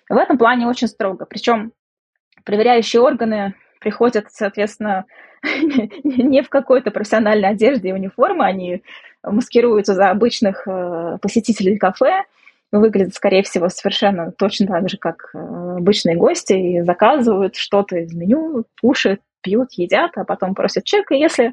[0.08, 1.24] В этом плане очень строго.
[1.24, 1.72] Причем
[2.44, 5.04] проверяющие органы приходят, соответственно,
[6.04, 8.82] не в какой-то профессиональной одежде и униформе, они
[9.22, 12.24] маскируются за обычных э, посетителей кафе,
[12.72, 15.38] выглядят, скорее всего, совершенно точно так же, как э,
[15.78, 21.10] обычные гости, и заказывают что-то из меню, кушают, пьют, едят, а потом просят чек.
[21.12, 21.52] И если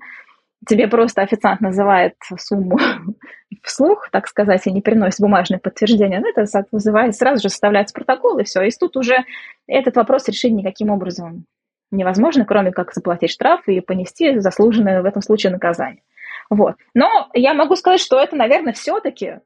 [0.67, 2.77] тебе просто официант называет сумму
[3.63, 8.39] вслух, так сказать, и не приносит бумажное подтверждение, ну, это вызывает, сразу же составляется протокол,
[8.39, 8.61] и все.
[8.61, 9.25] И тут уже
[9.67, 11.45] этот вопрос решить никаким образом
[11.91, 16.01] невозможно, кроме как заплатить штраф и понести заслуженное в этом случае наказание.
[16.49, 16.75] Вот.
[16.93, 19.39] Но я могу сказать, что это, наверное, все-таки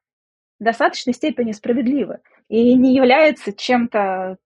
[0.59, 4.37] в достаточной степени справедливо и не является чем-то,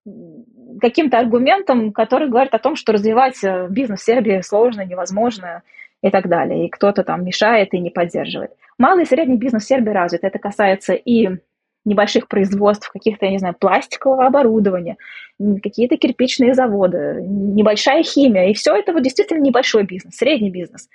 [0.81, 5.63] каким-то аргументом, который говорит о том, что развивать э, бизнес в Сербии сложно, невозможно
[6.01, 8.51] и так далее, и кто-то там мешает и не поддерживает.
[8.77, 10.23] Малый и средний бизнес в Сербии развит.
[10.23, 11.29] Это касается и
[11.85, 14.97] небольших производств, каких-то, я не знаю, пластикового оборудования,
[15.61, 18.49] какие-то кирпичные заводы, небольшая химия.
[18.49, 20.89] И все это вот действительно небольшой бизнес, средний бизнес.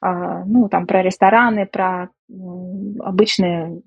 [0.00, 2.08] А, ну, там про рестораны, про
[3.00, 3.82] обычные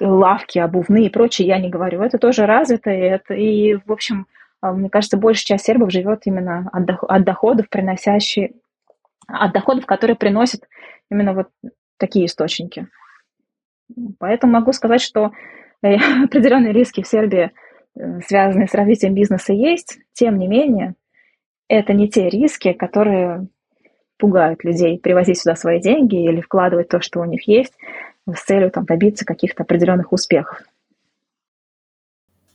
[0.00, 2.02] лавки, обувные и прочее я не говорю.
[2.02, 4.26] Это тоже развито, и, это, и в общем,
[4.60, 8.52] а, мне кажется, большая часть сербов живет именно от, от доходов, приносящие,
[9.32, 10.62] от доходов, которые приносят
[11.10, 11.48] именно вот
[11.98, 12.88] такие источники.
[14.18, 15.32] Поэтому могу сказать, что
[15.82, 17.50] э, определенные риски в Сербии,
[17.96, 19.98] э, связанные с развитием бизнеса, есть.
[20.12, 20.94] Тем не менее,
[21.68, 23.48] это не те риски, которые
[24.18, 27.72] пугают людей привозить сюда свои деньги или вкладывать то, что у них есть,
[28.32, 30.60] с целью там, добиться каких-то определенных успехов.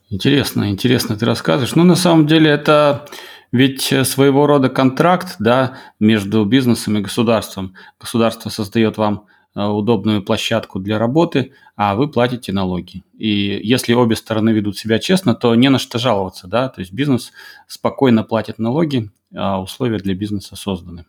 [0.09, 1.75] Интересно, интересно ты рассказываешь.
[1.75, 3.05] Ну, на самом деле, это
[3.51, 7.75] ведь своего рода контракт да, между бизнесом и государством.
[7.99, 13.03] Государство создает вам э, удобную площадку для работы, а вы платите налоги.
[13.17, 16.47] И если обе стороны ведут себя честно, то не на что жаловаться.
[16.47, 16.69] Да?
[16.69, 17.31] То есть бизнес
[17.67, 21.05] спокойно платит налоги, а условия для бизнеса созданы.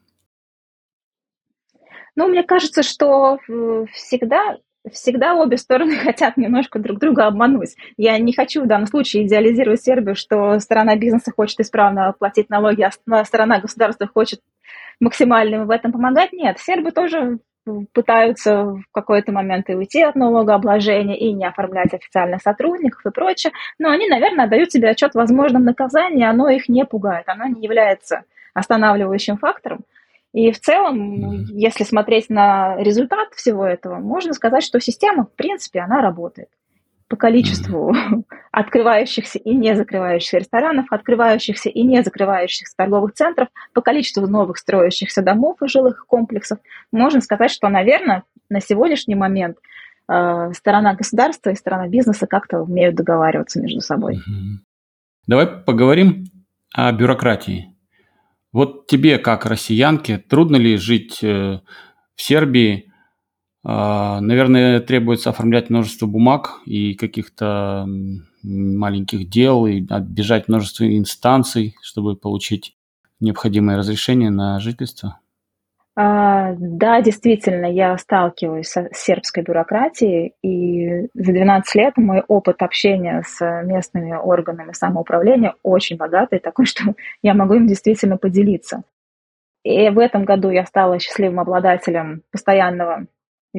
[2.17, 3.39] Ну, мне кажется, что
[3.93, 4.57] всегда
[4.93, 7.77] всегда обе стороны хотят немножко друг друга обмануть.
[7.97, 12.83] Я не хочу в данном случае идеализировать Сербию, что сторона бизнеса хочет исправно платить налоги,
[12.83, 14.41] а сторона государства хочет
[15.01, 16.33] максимально в этом помогать.
[16.33, 17.39] Нет, сербы тоже
[17.93, 23.53] пытаются в какой-то момент и уйти от налогообложения, и не оформлять официальных сотрудников и прочее,
[23.79, 27.63] но они, наверное, отдают себе отчет в возможном наказании, оно их не пугает, оно не
[27.63, 28.23] является
[28.55, 29.81] останавливающим фактором.
[30.37, 35.81] И в целом, если смотреть на результат всего этого, можно сказать, что система, в принципе,
[35.81, 36.51] она работает.
[37.09, 37.95] По количеству
[38.53, 45.23] открывающихся и не закрывающихся ресторанов, открывающихся и не закрывающихся торговых центров, по количеству новых строящихся
[45.23, 46.59] домов и жилых комплексов,
[46.93, 49.57] можно сказать, что, наверное, на сегодняшний момент
[50.07, 54.21] э, сторона государства и сторона бизнеса как-то умеют договариваться между собой.
[55.27, 56.27] Давай поговорим
[56.75, 57.76] о бюрократии.
[58.57, 61.61] Вот тебе, как россиянке, трудно ли жить э,
[62.15, 62.91] в Сербии?
[63.63, 67.87] А, наверное, требуется оформлять множество бумаг и каких-то
[68.43, 72.79] маленьких дел, и оббежать множество инстанций, чтобы получить
[73.21, 75.21] необходимое разрешение на жительство.
[75.99, 83.23] А, да, действительно, я сталкиваюсь с сербской бюрократией, и за 12 лет мой опыт общения
[83.27, 88.83] с местными органами самоуправления очень богатый, такой, что я могу им действительно поделиться.
[89.65, 93.07] И в этом году я стала счастливым обладателем постоянного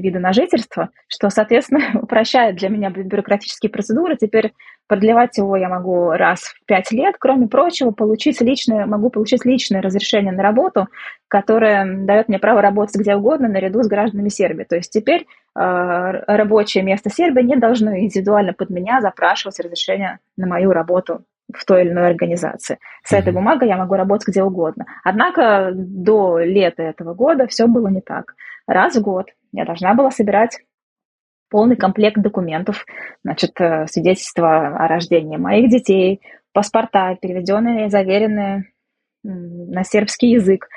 [0.01, 4.17] вида на жительство, что, соответственно, упрощает для меня бюрократические процедуры.
[4.17, 4.53] Теперь
[4.88, 7.15] продлевать его я могу раз в пять лет.
[7.19, 10.88] Кроме прочего, получить личное, могу получить личное разрешение на работу,
[11.27, 14.63] которое дает мне право работать где угодно наряду с гражданами Сербии.
[14.63, 20.47] То есть теперь э, рабочее место Сербии не должно индивидуально под меня запрашивать разрешение на
[20.47, 22.79] мою работу в той или иной организации.
[23.03, 24.86] С этой бумагой я могу работать где угодно.
[25.03, 28.36] Однако до лета этого года все было не так.
[28.67, 30.60] Раз в год я должна была собирать
[31.49, 32.86] полный комплект документов,
[33.23, 36.21] значит, э, свидетельства о рождении моих детей,
[36.53, 38.65] паспорта, переведенные заверенные
[39.23, 40.67] на сербский язык,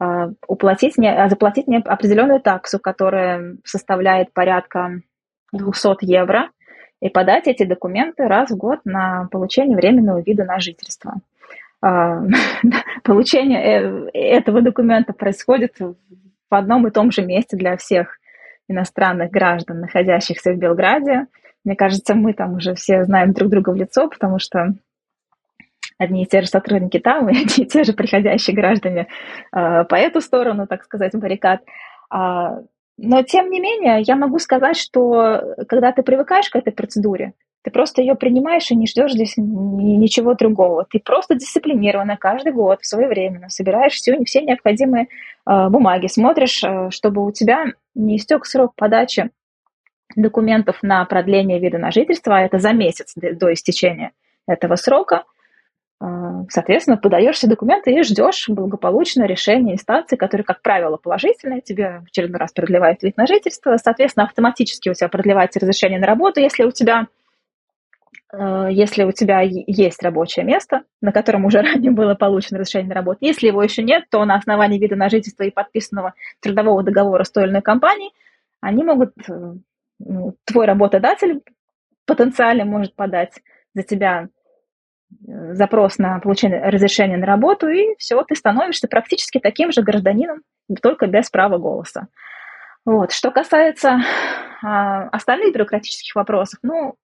[0.00, 5.00] а, уплатить мне, а, заплатить мне определенную таксу, которая составляет порядка
[5.52, 6.50] 200 евро,
[7.00, 11.20] и подать эти документы раз в год на получение временного вида на жительство.
[11.82, 12.22] А,
[13.04, 18.19] получение э, этого документа происходит в одном и том же месте для всех
[18.70, 21.26] иностранных граждан, находящихся в Белграде.
[21.64, 24.74] Мне кажется, мы там уже все знаем друг друга в лицо, потому что
[25.98, 29.08] одни и те же сотрудники там, и одни и те же приходящие граждане
[29.52, 31.60] э, по эту сторону, так сказать, баррикад.
[32.08, 32.58] А,
[32.96, 37.70] но, тем не менее, я могу сказать, что когда ты привыкаешь к этой процедуре, ты
[37.70, 40.86] просто ее принимаешь и не ждешь здесь ничего другого.
[40.88, 45.08] Ты просто дисциплинированно каждый год своевременно собираешь все, все необходимые
[45.46, 49.30] э, бумаги, смотришь, э, чтобы у тебя не истек срок подачи
[50.16, 54.12] документов на продление вида на жительство, а это за месяц до истечения
[54.46, 55.24] этого срока.
[56.02, 56.06] Э,
[56.48, 62.08] соответственно, подаешь все документы и ждешь благополучное решение инстанции, которое, как правило, положительное, тебе в
[62.08, 63.76] очередной раз продлевает вид на жительство.
[63.76, 67.06] Соответственно, автоматически у тебя продлевается разрешение на работу, если у тебя
[68.32, 73.18] если у тебя есть рабочее место, на котором уже ранее было получено разрешение на работу,
[73.22, 77.30] если его еще нет, то на основании вида на жительство и подписанного трудового договора с
[77.30, 78.12] той или иной компанией,
[78.60, 79.54] они могут, э,
[79.98, 81.42] ну, твой работодатель
[82.06, 83.40] потенциально может подать
[83.74, 84.28] за тебя
[85.26, 90.42] э, запрос на получение разрешения на работу, и все, ты становишься практически таким же гражданином,
[90.82, 92.08] только без права голоса.
[92.84, 93.12] Вот.
[93.12, 94.00] Что касается
[94.62, 96.94] а, остальных бюрократических вопросов, ну,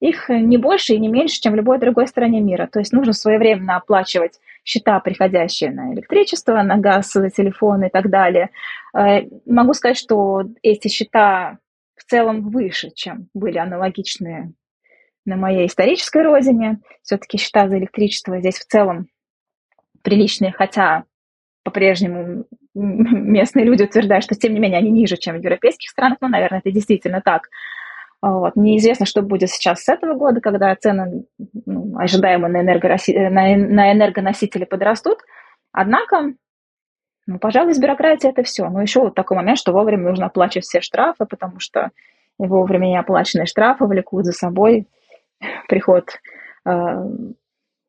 [0.00, 2.68] их не больше и не меньше, чем в любой другой стране мира.
[2.70, 8.10] То есть нужно своевременно оплачивать счета, приходящие на электричество, на газ, за телефон и так
[8.10, 8.50] далее.
[8.94, 11.58] Э, могу сказать, что эти счета
[11.96, 14.52] в целом выше, чем были аналогичные
[15.24, 16.80] на моей исторической родине.
[17.02, 19.08] Все-таки счета за электричество здесь в целом
[20.02, 21.04] приличные, хотя
[21.64, 26.28] по-прежнему местные люди утверждают, что тем не менее они ниже, чем в европейских странах, но,
[26.28, 27.48] наверное, это действительно так.
[28.28, 28.56] Вот.
[28.56, 31.26] Неизвестно, что будет сейчас с этого года, когда цены
[31.64, 33.12] ну, ожидаемо на, энергороси...
[33.12, 35.18] на энергоносители подрастут.
[35.70, 36.32] Однако,
[37.28, 38.68] ну, пожалуй, с бюрократией это все.
[38.68, 41.90] Но еще вот такой момент, что вовремя нужно оплачивать все штрафы, потому что
[42.36, 44.88] вовремя неоплаченные штрафы влекут за собой
[45.68, 46.08] приход
[46.68, 46.70] э,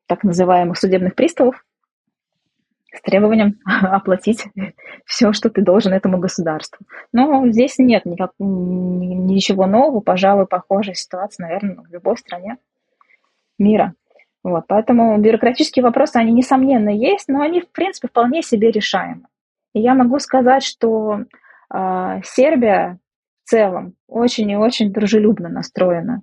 [0.06, 1.64] так называемых судебных приставов,
[2.92, 4.46] с требованием оплатить
[5.04, 6.86] все, что ты должен этому государству.
[7.12, 12.56] Но здесь нет никак, ничего нового, пожалуй, похожая ситуация, наверное, в любой стране
[13.58, 13.94] мира.
[14.44, 19.24] Вот, поэтому бюрократические вопросы, они, несомненно, есть, но они, в принципе, вполне себе решаемы.
[19.74, 21.24] И я могу сказать, что
[21.72, 22.98] э, Сербия
[23.44, 26.22] в целом очень и очень дружелюбно настроена,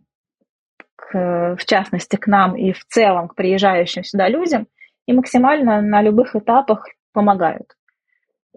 [0.95, 4.67] к, в частности, к нам и в целом к приезжающим сюда людям
[5.05, 7.75] и максимально на любых этапах помогают.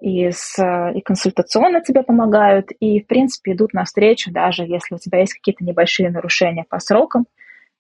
[0.01, 0.59] И, с,
[0.95, 5.65] и консультационно тебе помогают, и, в принципе, идут навстречу, даже если у тебя есть какие-то
[5.65, 7.27] небольшие нарушения по срокам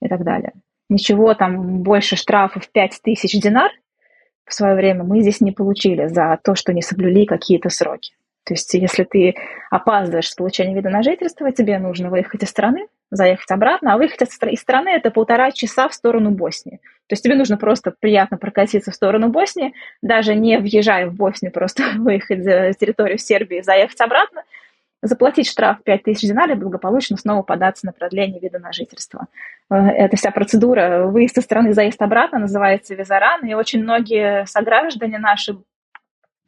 [0.03, 0.53] и так далее.
[0.89, 3.71] Ничего там больше штрафов 5000 динар
[4.49, 8.15] в свое время мы здесь не получили за то, что не соблюли какие-то сроки.
[8.45, 9.35] То есть, если ты
[9.71, 14.23] опаздываешь с получением вида на жительство, тебе нужно выехать из страны, заехать обратно, а выехать
[14.23, 16.81] из страны– это полтора часа в сторону Боснии.
[17.09, 21.53] То есть тебе нужно просто приятно прокатиться в сторону Боснии, даже не въезжая в Боснию,
[21.53, 24.43] просто выехать за территорию Сербии, заехать обратно,
[25.01, 29.29] заплатить штраф 5000 динаров и благополучно снова податься на продление вида на жительство.
[29.71, 35.19] Э, эта вся процедура выезд из страны, заезд обратно называется визаран, и очень многие сограждане
[35.19, 35.57] наши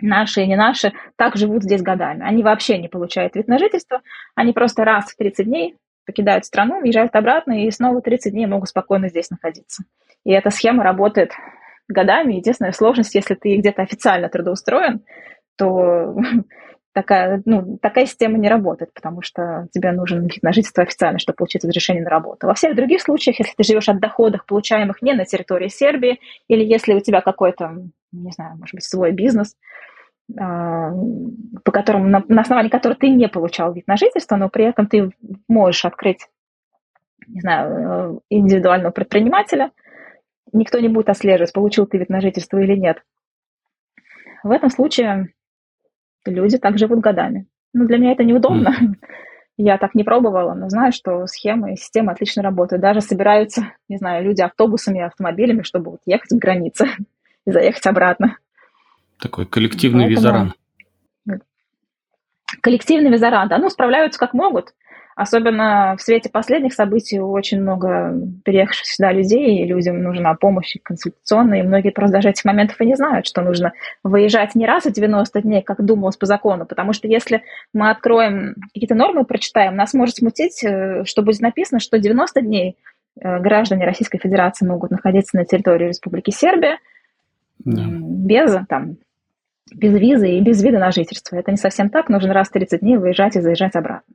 [0.03, 2.25] наши и не наши, так живут здесь годами.
[2.25, 4.01] Они вообще не получают вид на жительство,
[4.35, 5.77] они просто раз в 30 дней
[6.11, 9.85] покидают страну, въезжают обратно и снова 30 дней могут спокойно здесь находиться.
[10.25, 11.31] И эта схема работает
[11.88, 12.35] годами.
[12.35, 15.05] Единственная сложность, если ты где-то официально трудоустроен,
[15.57, 16.16] то
[16.92, 21.37] такая, ну, такая система не работает, потому что тебе нужен вид на жительство официально, чтобы
[21.37, 22.49] получить разрешение на работу.
[22.49, 26.18] Во всех других случаях, если ты живешь от доходов, получаемых не на территории Сербии,
[26.49, 27.70] или если у тебя какой-то,
[28.11, 29.55] не знаю, может быть, свой бизнес,
[30.35, 34.87] по которому, на, на основании которого ты не получал вид на жительство, но при этом
[34.87, 35.11] ты
[35.49, 36.27] можешь открыть,
[37.27, 39.71] не знаю, э, индивидуального предпринимателя,
[40.53, 43.03] никто не будет отслеживать, получил ты вид на жительство или нет.
[44.43, 45.33] В этом случае
[46.25, 47.47] люди так живут годами.
[47.73, 48.75] Ну, для меня это неудобно.
[48.81, 48.95] Mm.
[49.57, 52.81] Я так не пробовала, но знаю, что схемы и система отлично работают.
[52.81, 56.87] Даже собираются, не знаю, люди автобусами, автомобилями, чтобы вот ехать к границе
[57.47, 58.38] и заехать обратно.
[59.20, 60.16] Такой коллективный Поэтому...
[60.16, 60.54] визаран.
[62.62, 64.74] Коллективный визаран, да, ну, справляются как могут.
[65.20, 71.61] Особенно в свете последних событий очень много переехавших сюда людей, и людям нужна помощь консультационная,
[71.61, 74.92] и многие просто даже этих моментов и не знают, что нужно выезжать не раз в
[74.92, 77.42] 90 дней, как думалось по закону, потому что если
[77.74, 82.78] мы откроем какие-то нормы, прочитаем, нас может смутить, э, что будет написано, что 90 дней
[83.20, 86.78] э, граждане Российской Федерации могут находиться на территории Республики Сербия
[87.59, 87.83] да.
[87.87, 88.96] без там,
[89.74, 91.37] без визы и без вида на жительство.
[91.37, 94.14] Это не совсем так, нужно раз в 30 дней выезжать и заезжать обратно.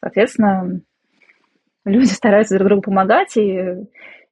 [0.00, 0.80] Соответственно,
[1.84, 3.86] люди стараются друг другу помогать, и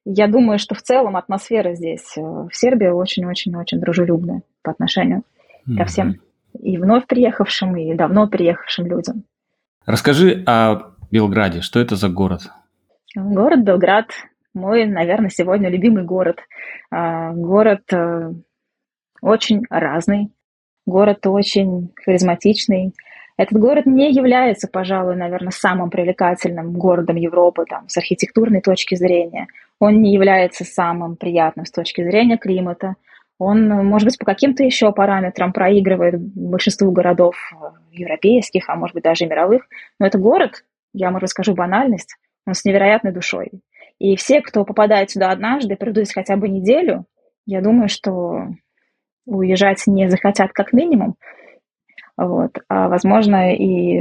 [0.05, 5.23] я думаю, что в целом атмосфера здесь, э, в Сербии, очень-очень-очень дружелюбная по отношению
[5.67, 5.77] mm-hmm.
[5.77, 6.15] ко всем
[6.59, 9.23] и вновь приехавшим, и давно приехавшим людям.
[9.85, 11.61] Расскажи о Белграде.
[11.61, 12.41] Что это за город?
[13.15, 14.07] Город Белград
[14.53, 16.39] мой, наверное, сегодня любимый город.
[16.89, 18.31] А, город э,
[19.21, 20.31] очень разный,
[20.85, 22.93] город очень харизматичный,
[23.37, 29.47] этот город не является, пожалуй, наверное, самым привлекательным городом Европы там, с архитектурной точки зрения.
[29.79, 32.95] Он не является самым приятным с точки зрения климата.
[33.39, 39.03] Он, может быть, по каким-то еще параметрам проигрывает большинству городов э, европейских, а может быть
[39.03, 39.63] даже мировых.
[39.99, 40.63] Но это город,
[40.93, 43.49] я, может быть, скажу банальность, он с невероятной душой.
[43.97, 47.05] И все, кто попадает сюда однажды, придут хотя бы неделю,
[47.47, 48.49] я думаю, что
[49.25, 51.15] уезжать не захотят как минимум,
[52.17, 53.99] вот, а, возможно, и,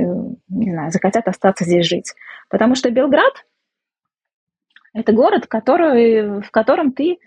[0.48, 2.14] не знаю, захотят остаться здесь жить.
[2.48, 3.32] Потому что Белград–
[4.92, 7.18] это город, который, в котором ты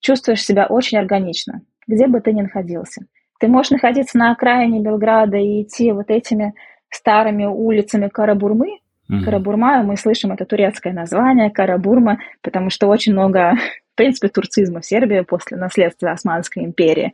[0.00, 3.06] чувствуешь себя очень органично, где бы ты ни находился.
[3.40, 6.54] Ты можешь находиться на окраине Белграда и идти вот этими
[6.90, 8.80] старыми улицами Карабурмы.
[9.10, 9.24] Mm-hmm.
[9.24, 13.54] Карабурма, мы слышим это турецкое название, Карабурма, потому что очень много
[13.98, 17.12] принципе, турцизма в Сербии после наследства Османской империи.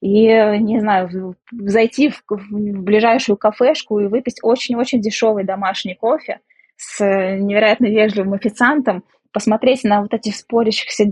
[0.00, 6.40] И, не знаю, зайти в, в ближайшую кафешку и выпить очень-очень дешевый домашний кофе
[6.76, 11.04] с невероятно вежливым официантом, посмотреть на вот этих спорящихся,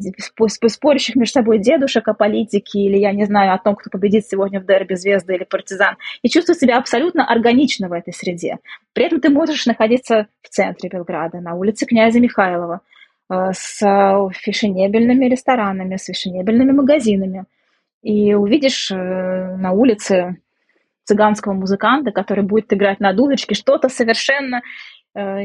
[0.69, 4.61] спорящих между собой дедушек о политике или, я не знаю, о том, кто победит сегодня
[4.61, 8.59] в дерби «Звезда» или «Партизан», и чувствовать себя абсолютно органично в этой среде.
[8.93, 13.00] При этом ты можешь находиться в центре Белграда, на улице князя Михайлова, Э,
[13.31, 13.79] с
[14.33, 17.45] фешенебельными ресторанами, с фешенебельными магазинами.
[18.03, 20.39] И увидишь э, на улице
[21.05, 24.63] цыганского музыканта, который будет играть на дудочке что-то совершенно
[25.15, 25.45] э,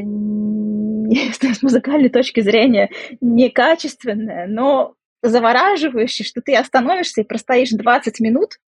[1.32, 8.58] с музыкальной точки зрения некачественное, но завораживающее, что ты остановишься и простоишь 20 минут,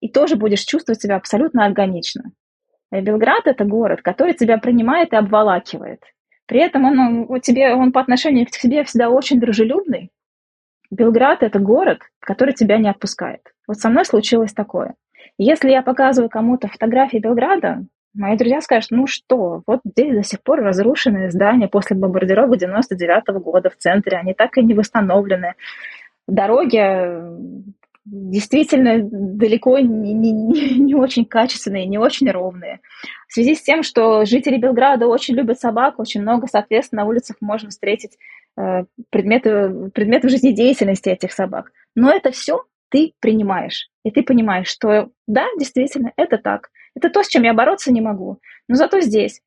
[0.00, 2.32] и тоже будешь чувствовать себя абсолютно органично.
[2.90, 6.00] Белград– это город, который тебя принимает и обволакивает.
[6.46, 10.10] При этом он, он, тебе, он по отношению к тебе всегда очень дружелюбный.
[10.90, 13.40] Белград– это город, который тебя не отпускает.
[13.66, 14.94] Вот со мной случилось такое.
[15.38, 20.42] Если я показываю кому-то фотографии Белграда, мои друзья скажут, ну что, вот здесь до сих
[20.42, 25.54] пор разрушенные здания после бомбардировок 99 -го года в центре, они так и не восстановлены.
[26.28, 26.78] Дороги
[28.04, 30.32] действительно далеко не, не,
[30.78, 32.80] не очень качественные, не очень ровные.
[33.28, 37.36] В связи с тем, что жители Белграда очень любят собак, очень много, соответственно, на улицах
[37.40, 38.18] можно встретить
[38.56, 41.72] э, предметы, предметы жизнедеятельности этих собак.
[41.94, 43.88] Но это все ты принимаешь.
[44.04, 46.70] И ты понимаешь, что да, действительно, это так.
[46.94, 48.38] Это то, с чем я бороться не могу.
[48.68, 49.40] Но зато здесь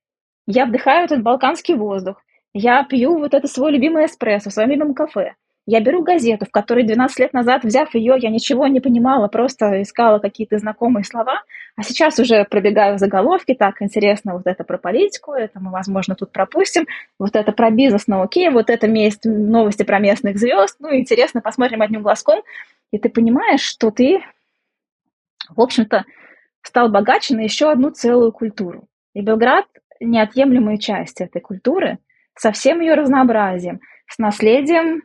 [0.47, 2.21] я вдыхаю этот балканский воздух,
[2.53, 5.35] я пью вот это свой любимый эспрессо в своем любимом кафе.
[5.67, 9.81] Я беру газету, в которой 12 лет назад, взяв ее, я ничего не понимала, просто
[9.83, 11.43] искала какие-то знакомые слова,
[11.75, 16.31] а сейчас уже пробегаю заголовки, так, интересно, вот это про политику, это мы, возможно, тут
[16.31, 16.87] пропустим,
[17.19, 21.41] вот это про бизнес, ну окей, вот это мест, новости про местных звезд, ну интересно,
[21.41, 22.41] посмотрим одним глазком,
[22.91, 24.23] и ты понимаешь, что ты
[25.49, 26.05] в общем-то,
[26.61, 28.87] стал богаче на еще одну целую культуру.
[29.13, 29.65] И Белград–
[29.99, 31.97] неотъемлемая часть этой культуры
[32.35, 35.01] со всем ее разнообразием, с наследием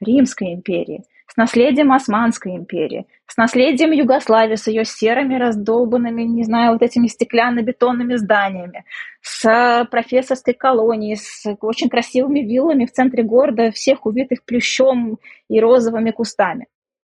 [0.00, 6.72] Римской империи, с наследием Османской империи, с наследием Югославии, с ее серыми, раздолбанными, не знаю,
[6.72, 8.84] вот этими стеклянно-бетонными зданиями,
[9.20, 15.18] с профессорской колонией, с очень красивыми виллами в центре города, всех увитых плющом
[15.48, 16.66] и розовыми кустами.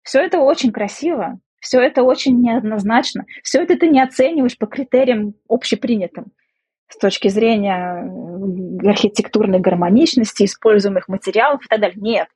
[0.04, 5.36] Все это очень красиво, все это очень неоднозначно, все это ты не оцениваешь по критериям
[5.48, 6.32] общепринятым
[6.90, 8.12] с точки зрения
[8.86, 11.98] архитектурной гармоничности, используемых материалов и так далее.
[12.02, 12.28] Нет,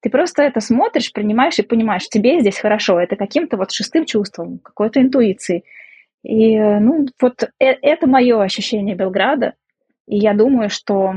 [0.00, 2.98] ты просто это смотришь, принимаешь и понимаешь, тебе здесь хорошо.
[2.98, 5.64] Это каким-то вот шестым чувством, какой-то интуицией.
[6.22, 9.54] И, ну, вот э это мое ощущение Белграда.
[10.06, 11.14] И я думаю, что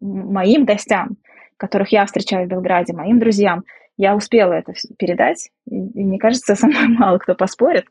[0.00, 1.16] моим гостям,
[1.56, 3.64] которых я встречаю в Белграде, моим друзьям,
[3.96, 5.50] я успела это передать.
[5.66, 7.86] И, и мне кажется, со мной мало кто поспорит.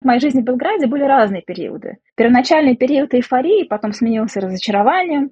[0.00, 1.98] В моей жизни в Белграде были разные периоды.
[2.16, 5.30] Первоначальный период эйфории, потом сменился разочарованием.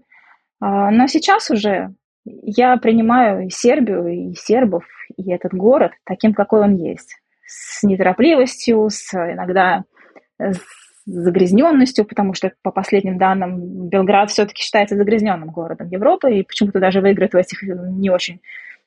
[0.61, 4.85] А, но сейчас уже я принимаю и Сербию, и сербов,
[5.17, 7.17] и этот город таким, какой он есть.
[7.47, 9.85] С неторопливостью, с иногда
[10.39, 10.61] с
[11.07, 17.01] загрязненностью, потому что, по последним данным, Белград все-таки считается загрязненным городом Европы и почему-то даже
[17.01, 18.41] выиграет в этих не очень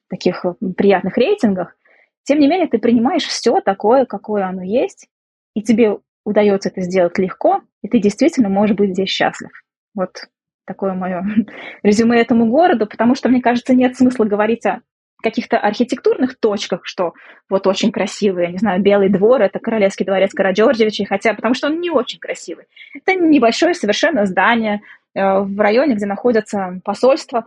[0.09, 0.45] таких
[0.77, 1.75] приятных рейтингах.
[2.23, 5.07] Тем не менее, ты принимаешь все такое, какое оно есть,
[5.55, 9.51] и тебе удается это сделать легко, и ты действительно можешь быть здесь счастлив.
[9.93, 10.27] Вот
[10.65, 11.23] такое мое
[11.83, 14.81] резюме этому городу, потому что, мне кажется, нет смысла говорить о
[15.23, 17.13] каких-то архитектурных точках, что
[17.49, 21.67] вот очень красивый, я не знаю, Белый двор, это Королевский дворец Караджорджевича, хотя потому что
[21.67, 22.65] он не очень красивый.
[22.93, 24.81] Это небольшое совершенно здание
[25.15, 27.45] э, в районе, где находятся посольства.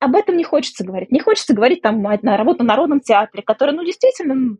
[0.00, 1.12] Об этом не хочется говорить.
[1.12, 4.56] Не хочется говорить там на работу в Народном театре, который, ну, действительно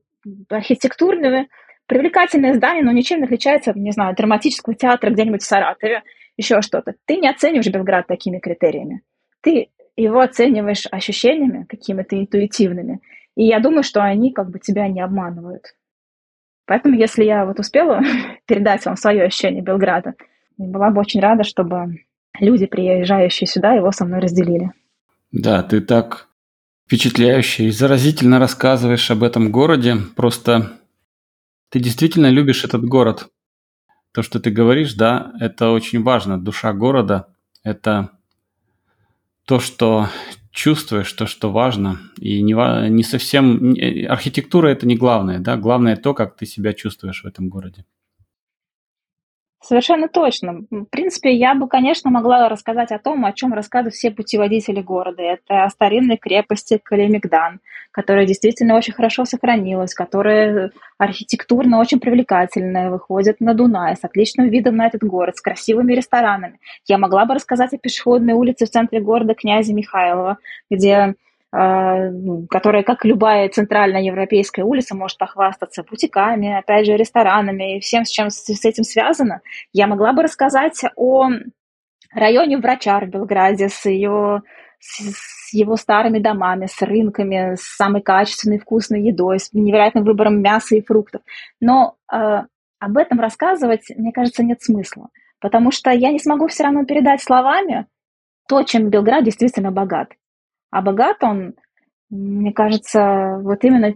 [0.51, 1.49] архитектурное,
[1.87, 6.03] привлекательное здание, но ничем не отличается, не знаю, драматического театра где-нибудь в Саратове
[6.39, 6.95] еще что-то.
[7.05, 9.03] Ты не оцениваешь Белград такими критериями.
[9.43, 13.01] Ты его оцениваешь ощущениями какими-то интуитивными.
[13.37, 15.75] И я думаю, что они как бы тебя не обманывают.
[16.65, 18.01] Поэтому, если я вот успела
[18.47, 20.15] передать вам свое ощущение Белграда,
[20.57, 22.05] была бы очень рада, чтобы
[22.41, 24.71] люди, приезжающие сюда, его со мной разделили.
[25.33, 26.29] Да, ты так
[26.87, 29.97] впечатляюще и заразительно рассказываешь об этом городе.
[30.17, 30.79] Просто
[31.71, 33.29] ты действительно любишь этот город
[34.13, 36.39] то, что ты говоришь, да, это очень важно.
[36.39, 37.29] Душа города–
[37.63, 38.11] это
[39.45, 40.09] то, что
[40.51, 41.99] чувствуешь, то, что важно.
[42.19, 42.55] И не,
[42.89, 43.75] не совсем...
[44.09, 47.85] Архитектура– это не главное, да, главное то, как ты себя чувствуешь в этом городе.
[49.61, 50.61] Совершенно точно.
[50.71, 55.21] В принципе, я бы, конечно, могла рассказать о том, о чем рассказывают все путеводители города.
[55.21, 63.41] Это о старинной крепости Калимигдан, которая действительно очень хорошо сохранилась, которая архитектурно очень привлекательная, выходит
[63.41, 66.61] на Дунай с отличным видом на этот город, с красивыми ресторанами.
[66.87, 70.39] Я могла бы рассказать о пешеходной улице в центре города князя Михайлова,
[70.71, 71.17] где
[71.51, 78.11] которая, как любая центральная европейская улица, может похвастаться бутиками, опять же, ресторанами и всем, с
[78.11, 79.41] чем с этим связано.
[79.73, 81.31] Я могла бы рассказать о
[82.13, 84.43] районе Врачар в Белграде с ее
[84.81, 90.77] с его старыми домами, с рынками, с самой качественной вкусной едой, с невероятным выбором мяса
[90.77, 91.23] и фруктов.
[91.61, 92.43] Но э,
[92.79, 95.09] об этом рассказывать, мне кажется, нет смысла,
[95.41, 97.87] потому что я не смогу все равно передать словами
[98.49, 100.13] то, чем Белград действительно богат.
[100.71, 101.55] А богат он,
[102.11, 103.95] мне кажется, вот именно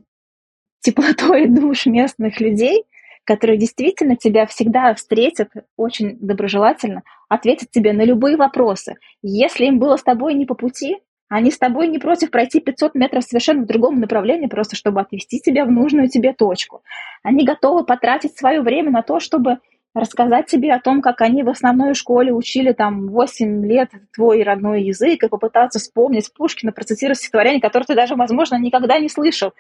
[0.80, 2.84] теплотой душ местных людей,
[3.24, 8.96] которые действительно тебя всегда встретят очень доброжелательно, ответят тебе на любые вопросы.
[9.22, 10.98] Если им было с тобой не по пути,
[11.28, 15.40] они с тобой не против пройти 500 метров совершенно в другом направлении, просто чтобы отвести
[15.40, 16.82] тебя в нужную тебе точку.
[17.22, 19.58] Они готовы потратить свое время на то, чтобы
[19.95, 24.84] рассказать тебе о том, как они в основной школе учили там 8 лет твой родной
[24.84, 29.53] язык и попытаться вспомнить Пушкина, процитировать стихотворение, которое ты даже, возможно, никогда не слышал.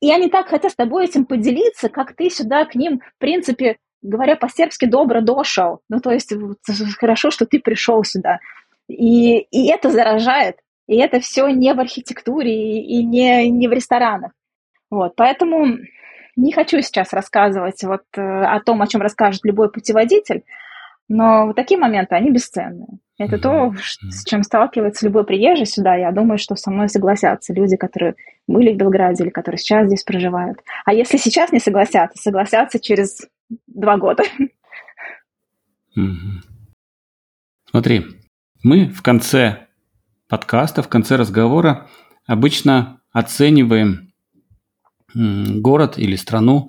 [0.00, 3.76] И они так хотят с тобой этим поделиться, как ты сюда к ним, в принципе,
[4.02, 5.80] говоря по-сербски, добро дошел.
[5.88, 6.32] Ну, то есть
[6.98, 8.40] хорошо, что ты пришел сюда.
[8.88, 10.56] И, и это заражает.
[10.88, 14.32] И это все не в архитектуре и не, не в ресторанах.
[14.90, 15.78] Вот, поэтому
[16.40, 20.44] не хочу сейчас рассказывать вот э, о том, о чем расскажет любой путеводитель,
[21.08, 22.86] но вот такие моменты, они бесценные.
[23.18, 23.74] Это то,
[24.10, 25.96] с чем сталкивается любой приезжий сюда.
[25.96, 28.14] Я думаю, что со мной согласятся люди, которые
[28.46, 30.60] были в Белграде или которые сейчас здесь проживают.
[30.86, 33.26] А если сейчас не согласятся, согласятся через
[33.66, 34.22] два года.
[37.68, 38.06] Смотри,
[38.62, 39.66] мы в конце
[40.28, 41.88] подкаста, в конце разговора
[42.26, 44.09] обычно оцениваем
[45.14, 46.68] город или страну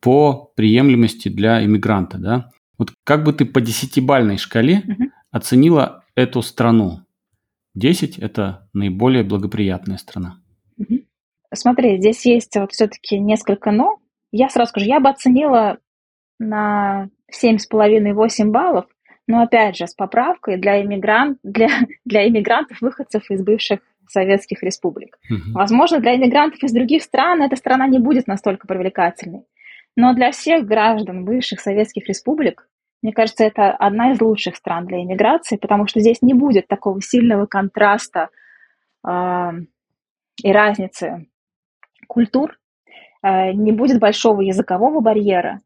[0.00, 2.50] по приемлемости для иммигранта, да?
[2.78, 5.10] Вот как бы ты по десятибальной шкале угу.
[5.30, 7.00] оценила эту страну?
[7.74, 10.40] 10– это наиболее благоприятная страна.
[10.78, 11.00] Угу.
[11.54, 13.98] Смотри, здесь есть вот все-таки несколько «но».
[14.32, 15.78] Я сразу скажу, я бы оценила
[16.38, 18.86] на 7,5-8 баллов,
[19.26, 21.68] но опять же с поправкой для, иммигрант, для,
[22.04, 23.80] для иммигрантов, выходцев из бывших
[24.10, 25.18] советских республик.
[25.30, 25.52] Угу.
[25.54, 29.44] Возможно, для иммигрантов из других стран эта страна не будет настолько привлекательной.
[29.96, 32.68] Но для всех граждан бывших советских республик,
[33.02, 37.00] мне кажется, это одна из лучших стран для иммиграции, потому что здесь не будет такого
[37.00, 38.28] сильного контраста
[39.06, 39.50] э,
[40.42, 41.26] и разницы
[42.06, 42.58] культур,
[43.22, 45.60] э, не будет большого языкового барьера.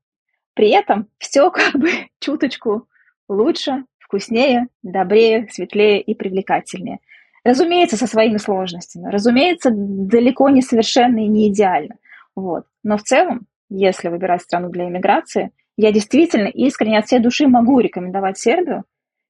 [0.55, 1.90] При этом все как бы
[2.20, 2.88] чуточку
[3.28, 7.01] лучше, вкуснее, добрее, светлее и привлекательнее.
[7.45, 9.11] Разумеется, со своими сложностями.
[9.11, 11.97] Разумеется, далеко не совершенно и не идеально.
[12.34, 12.64] Вот.
[12.82, 17.80] Но в целом, если выбирать страну для иммиграции, я действительно искренне от всей души могу
[17.80, 18.84] рекомендовать Сербию.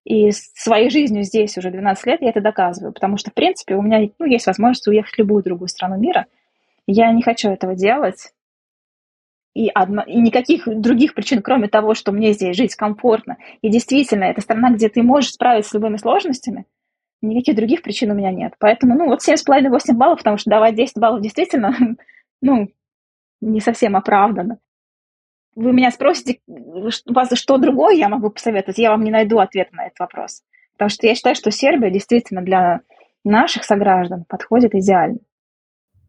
[0.05, 3.83] И своей жизнью здесь уже 12 лет я это доказываю, потому что, в принципе, у
[3.83, 6.27] меня ну, есть возможность уехать в любую другую страну мира.
[6.87, 8.33] Я не хочу этого делать.
[9.55, 13.39] И, одно, и никаких других причин, кроме того, что мне здесь жить комфортно.
[13.62, 16.67] И действительно, это страна, где ты можешь справиться с любыми сложностями–
[17.29, 18.55] никаких других причин у меня нет.
[18.59, 21.77] Поэтому, ну, вот 7,5-8 баллов, потому что давать 10 баллов действительно,
[22.43, 22.68] ну,
[23.41, 24.59] не совсем оправданно.
[25.57, 29.87] Вы меня спросите, вас что другое я могу посоветовать, я вам не найду ответ на
[29.87, 30.43] этот вопрос.
[30.72, 32.81] Потому что я считаю, что Сербия действительно для
[33.22, 35.18] наших сограждан подходит идеально.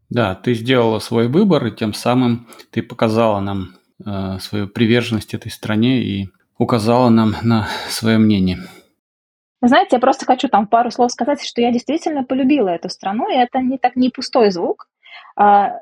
[0.10, 5.52] Да, ты сделала свой выбор, и тем самым ты показала нам э, свою приверженность этой
[5.52, 8.60] стране и указала нам на свое мнение.
[9.68, 13.36] Знаете, я просто хочу там пару слов сказать, что я действительно полюбила эту страну, и
[13.36, 14.88] это не так не пустой звук.
[15.36, 15.80] А,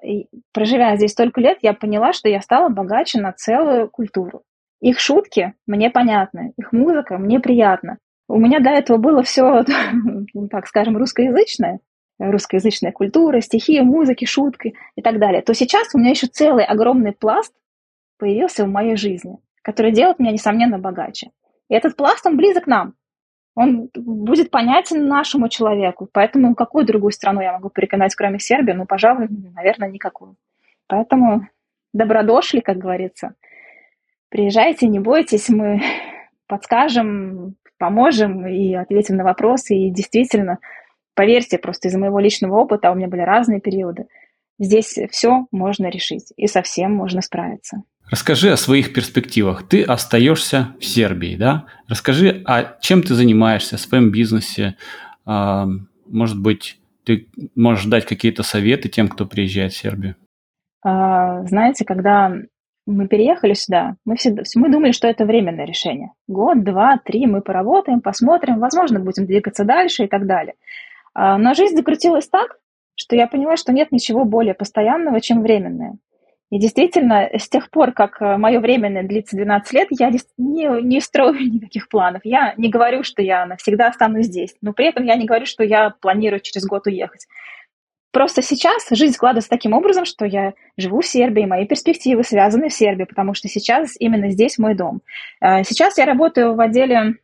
[0.54, 4.44] проживя здесь столько лет, я поняла, что я стала богаче на целую культуру.
[4.80, 7.98] Их шутки мне понятны, их музыка мне приятна.
[8.30, 9.66] У меня до этого было все,
[10.50, 11.82] так скажем, русскоязычное,
[12.20, 15.42] русскоязычная культура, стихи, музыки, шутки и так далее.
[15.42, 17.54] То сейчас у меня еще целый огромный пласт
[18.18, 21.32] появился в моей жизни, который делает меня, несомненно, богаче.
[21.70, 22.94] И этот пласт, он близок нам
[23.56, 26.08] он будет понятен нашему человеку.
[26.12, 28.74] Поэтому какую другую страну я могу порекомендовать, кроме Сербии?
[28.74, 30.36] Ну, пожалуй, наверное, никакую.
[30.88, 31.48] Поэтому
[31.94, 33.36] добродошли, как говорится.
[34.30, 35.82] Приезжайте, не бойтесь, мы
[36.48, 39.76] подскажем, поможем и ответим на вопросы.
[39.76, 40.58] И действительно,
[41.14, 44.08] поверьте, просто из моего личного опыта, у меня были разные периоды,
[44.58, 47.84] здесь все можно решить и совсем можно справиться.
[48.10, 49.68] Расскажи о своих перспективах.
[49.68, 51.66] Ты остаешься в Сербии, да?
[51.88, 54.76] Расскажи, а чем ты занимаешься, в своем бизнесе.
[55.26, 55.68] А,
[56.06, 60.16] может быть, ты можешь дать какие-то советы тем, кто приезжает в Сербию?
[60.84, 62.34] А, знаете, когда
[62.86, 66.12] мы переехали сюда, мы, всегда, мы думали, что это временное решение.
[66.28, 70.56] Год, два, три мы поработаем, посмотрим, возможно, будем двигаться дальше и так далее.
[71.14, 72.58] А, но жизнь закрутилась так,
[72.96, 75.98] что я поняла, что нет ничего более постоянного, чем временное.
[76.54, 81.02] И действительно, с тех пор, как э, мое временное длится 12 лет, я не, не
[81.02, 82.22] строю никаких планов.
[82.24, 85.64] Я не говорю, что я навсегда останусь здесь, но при этом я не говорю, что
[85.64, 87.26] я планирую через год уехать.
[88.12, 92.74] Просто сейчас жизнь складывается таким образом, что я живу в Сербии, мои перспективы связаны в
[92.76, 95.02] Сербии, потому что сейчас именно здесь мой дом.
[95.42, 97.16] Э, сейчас я работаю в отделе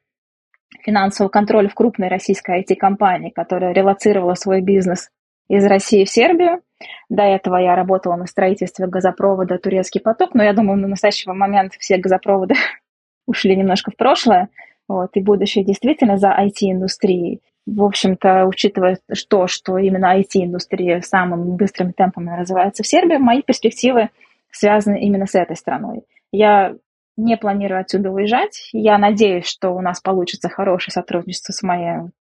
[0.84, 5.12] финансового контроля в крупной российской IT-компании, которая релацировала свой бизнес
[5.50, 6.62] из России в Сербию.
[7.10, 11.74] До этого я работала на строительстве газопровода «Турецкий поток», но я думаю, на настоящий момент
[11.80, 12.56] все газопроводы
[13.28, 14.50] ушли немножко в прошлое,
[14.88, 17.42] вот, и будущее действительно за IT-индустрией.
[17.66, 18.98] В общем-то, учитывая
[19.28, 24.10] то, что именно IT-индустрия самым быстрым темпом развивается в Сербии, мои перспективы
[24.52, 26.04] связаны именно с этой страной.
[26.32, 26.76] Я
[27.18, 28.70] не планирую отсюда уезжать.
[28.72, 32.12] Я надеюсь, что у нас получится хорошее сотрудничество с моим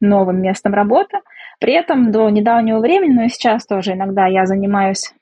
[0.00, 1.18] новым местом работы.
[1.58, 5.14] При этом до недавнего времени, но и сейчас тоже иногда я занимаюсь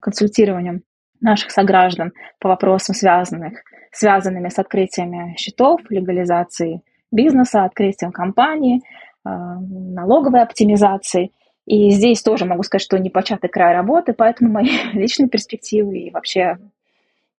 [0.00, 0.82] консультированием
[1.20, 3.62] наших сограждан по вопросам, связанных,
[3.92, 11.32] связанными с открытиями счетов, легализацией бизнеса, открытием компании, э, налоговой оптимизацией.
[11.66, 16.10] И здесь тоже могу сказать, что не початый край работы, поэтому мои личные перспективы и
[16.10, 16.58] вообще,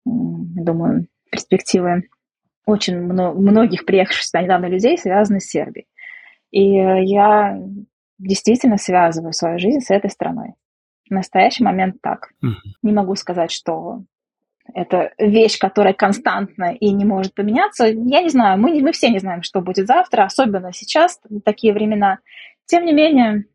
[0.05, 2.03] думаю, перспективы
[2.65, 5.87] очень многих приехавших сюда недавно людей связаны с Сербией.
[6.51, 7.59] И э, я
[8.19, 10.53] действительно связываю свою жизнь с этой страной.
[11.09, 12.29] В настоящий момент так.
[12.43, 12.51] Mm-hmm.
[12.83, 14.03] Не могу сказать, что
[14.73, 17.87] это вещь, которая константна и не может поменяться.
[17.87, 22.19] Я не знаю, мы, мы все не знаем, что будет завтра, особенно сейчас, такие времена.
[22.65, 23.45] Тем не менее,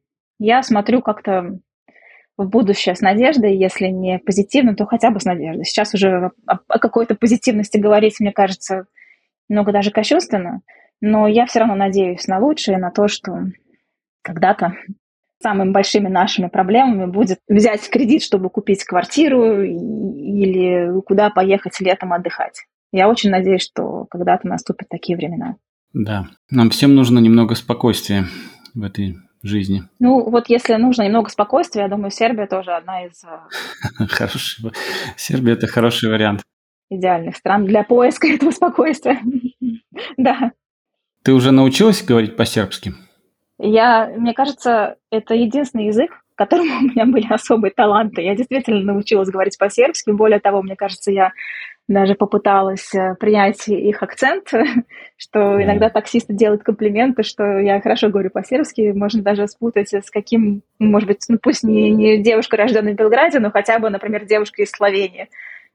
[0.41, 1.59] я смотрю как-то
[2.37, 5.65] в будущее с надеждой, если не позитивно, то хотя бы с надеждой.
[5.65, 8.87] Сейчас уже о, о какой-то позитивности говорить, мне кажется,
[9.49, 10.63] много даже кощунственно,
[11.01, 13.33] но я все равно надеюсь на лучшее, на то, что
[14.25, 14.75] когда-то
[15.43, 22.65] самыми большими нашими проблемами будет взять кредит, чтобы купить квартиру или куда поехать летом отдыхать.
[22.93, 25.57] Я очень надеюсь, что когда-то наступят такие времена.
[25.93, 28.25] Да, нам всем нужно немного спокойствия
[28.75, 29.83] в этой жизни.
[29.99, 33.23] Ну, вот если нужно немного спокойствия, я думаю, Сербия тоже одна из...
[33.25, 34.73] Э, хороший.
[35.17, 36.43] Сербия– это хороший вариант.
[36.91, 39.21] Идеальных стран для поиска этого спокойствия.
[40.17, 40.51] Да.
[41.23, 42.95] Ты уже научилась говорить по-сербски?
[43.59, 48.23] Я, мне кажется, это единственный язык, к которому у меня были особые таланты.
[48.23, 50.11] Я действительно научилась говорить по-сербски.
[50.11, 51.33] Более того, мне кажется, я
[51.87, 54.51] даже попыталась э, принять их акцент,
[55.19, 60.63] что иногда таксисты делают комплименты, что я хорошо говорю по-сербски, можно даже спутать с каким,
[60.79, 64.63] может быть, ну пусть не, не девушка, рожденная в Белграде, но хотя бы, например, девушка
[64.63, 65.29] из Словении.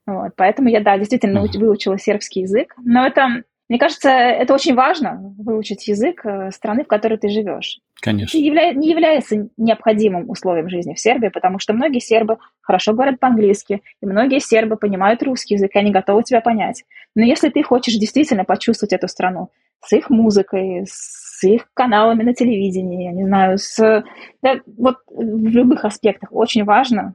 [0.07, 2.73] Вот, поэтому я, да, действительно выучила сербский язык.
[2.83, 7.79] Но это мне кажется, это очень важно, выучить язык э, страны, в которой ты живешь.
[8.01, 8.35] Конечно.
[8.35, 8.73] И явля...
[8.73, 14.05] не является необходимым условием жизни в Сербии, потому что многие сербы хорошо говорят по-английски, и
[14.07, 16.83] многие сербы понимают русский язык, и они готовы тебя понять.
[17.15, 19.49] Но если ты хочешь действительно почувствовать эту страну
[19.85, 24.03] с их музыкой, с их каналами на телевидении, я не знаю, с...
[24.41, 27.13] Да, вот в любых аспектах очень важно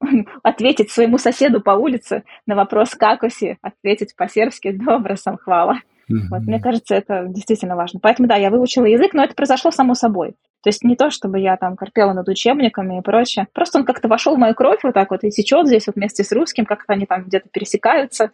[0.42, 5.78] ответить своему соседу по улице на вопрос «какоси», ответить по-сербски «добро сам хвала».
[6.10, 6.28] Mm-hmm.
[6.30, 8.00] Вот, мне кажется, это действительно важно.
[8.00, 10.34] Поэтому, да, я выучила язык, но это произошло само собой.
[10.62, 13.48] То есть не то, чтобы я там корпела над учебниками и прочее.
[13.52, 16.24] Просто он как-то вошел в мою кровь вот так вот и течет здесь вот вместе
[16.24, 18.30] с русским, как-то они там где-то пересекаются.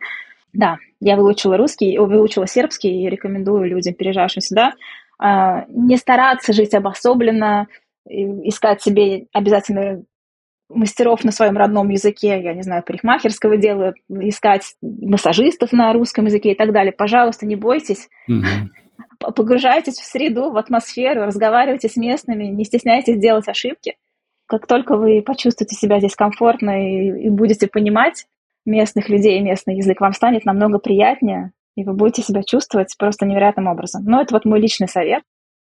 [0.53, 4.73] Да, я выучила русский, выучила сербский и рекомендую людям, переезжавшим сюда,
[5.19, 7.67] а, не стараться жить обособленно,
[8.07, 10.03] искать себе обязательно
[10.71, 16.53] мастеров на своем родном языке, я не знаю, парикмахерского дела, искать массажистов на русском языке
[16.53, 16.93] и так далее.
[16.93, 18.09] Пожалуйста, не бойтесь.
[18.29, 19.33] Угу.
[19.35, 23.97] Погружайтесь в среду, в атмосферу, разговаривайте с местными, не стесняйтесь делать ошибки.
[24.47, 28.27] Как только вы почувствуете себя здесь комфортно и, и будете понимать
[28.65, 33.27] местных людей и местный язык, вам станет намного приятнее, и вы будете себя чувствовать просто
[33.27, 34.05] невероятным образом.
[34.05, 35.23] Но это вот мой личный совет.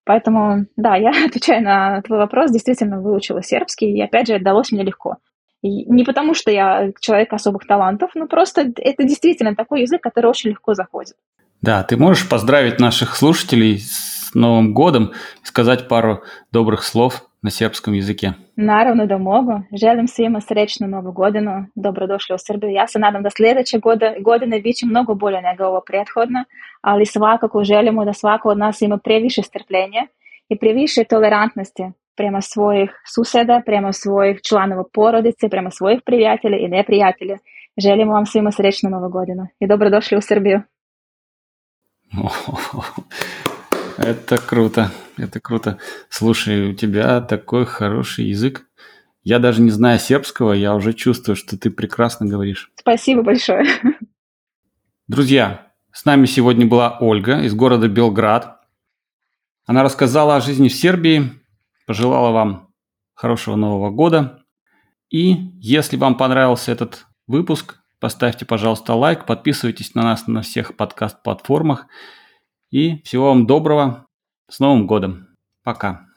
[0.03, 4.71] Поэтому, да, я отвечаю на твой вопрос, действительно выучила сербский, и опять же, это далось
[4.71, 5.17] мне легко.
[5.61, 10.27] И не потому, что я человек особых талантов, но просто это действительно такой язык, который
[10.27, 11.15] очень легко заходит.
[11.61, 15.11] Да, ты можешь поздравить наших слушателей с Новым годом
[15.43, 18.25] сказать пару добрых слов na srpskom jeziku.
[18.55, 19.51] Naravno da mogu.
[19.81, 21.65] Želim svima srećnu novu godinu.
[21.75, 22.71] Dobrodošli u Srbiju.
[22.71, 23.79] Ja se nadam da sljedeće
[24.23, 26.43] godine bit će mnogo bolje nego ovo prethodno,
[26.81, 30.07] ali svakako želimo da svako od nas ima previše strpljenja
[30.49, 31.83] i previše tolerantnosti
[32.17, 37.37] prema svojih suseda, prema svojih članova porodice, prema svojih prijatelja i neprijatelja.
[37.77, 40.61] Želimo vam svima srećnu novu godinu i dobrodošli u Srbiju.
[44.03, 45.77] Это круто, это круто.
[46.09, 48.65] Слушай, у тебя такой хороший язык.
[49.23, 52.71] Я даже не знаю сербского, я уже чувствую, что ты прекрасно говоришь.
[52.79, 53.63] Спасибо большое.
[55.07, 58.61] Друзья, с нами сегодня была Ольга из города Белград.
[59.67, 61.33] Она рассказала о жизни в Сербии,
[61.85, 62.73] пожелала вам
[63.13, 64.43] хорошего Нового года.
[65.11, 71.85] И если вам понравился этот выпуск, поставьте, пожалуйста, лайк, подписывайтесь на нас на всех подкаст-платформах–
[72.72, 74.07] и всего вам доброго.
[74.49, 75.28] С Новым годом.
[75.63, 76.07] Пока.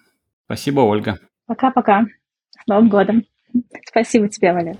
[0.46, 1.18] Спасибо, Ольга.
[1.46, 2.06] Пока-пока.
[2.50, 3.24] С Новым годом.
[3.86, 4.76] Спасибо тебе, Валер.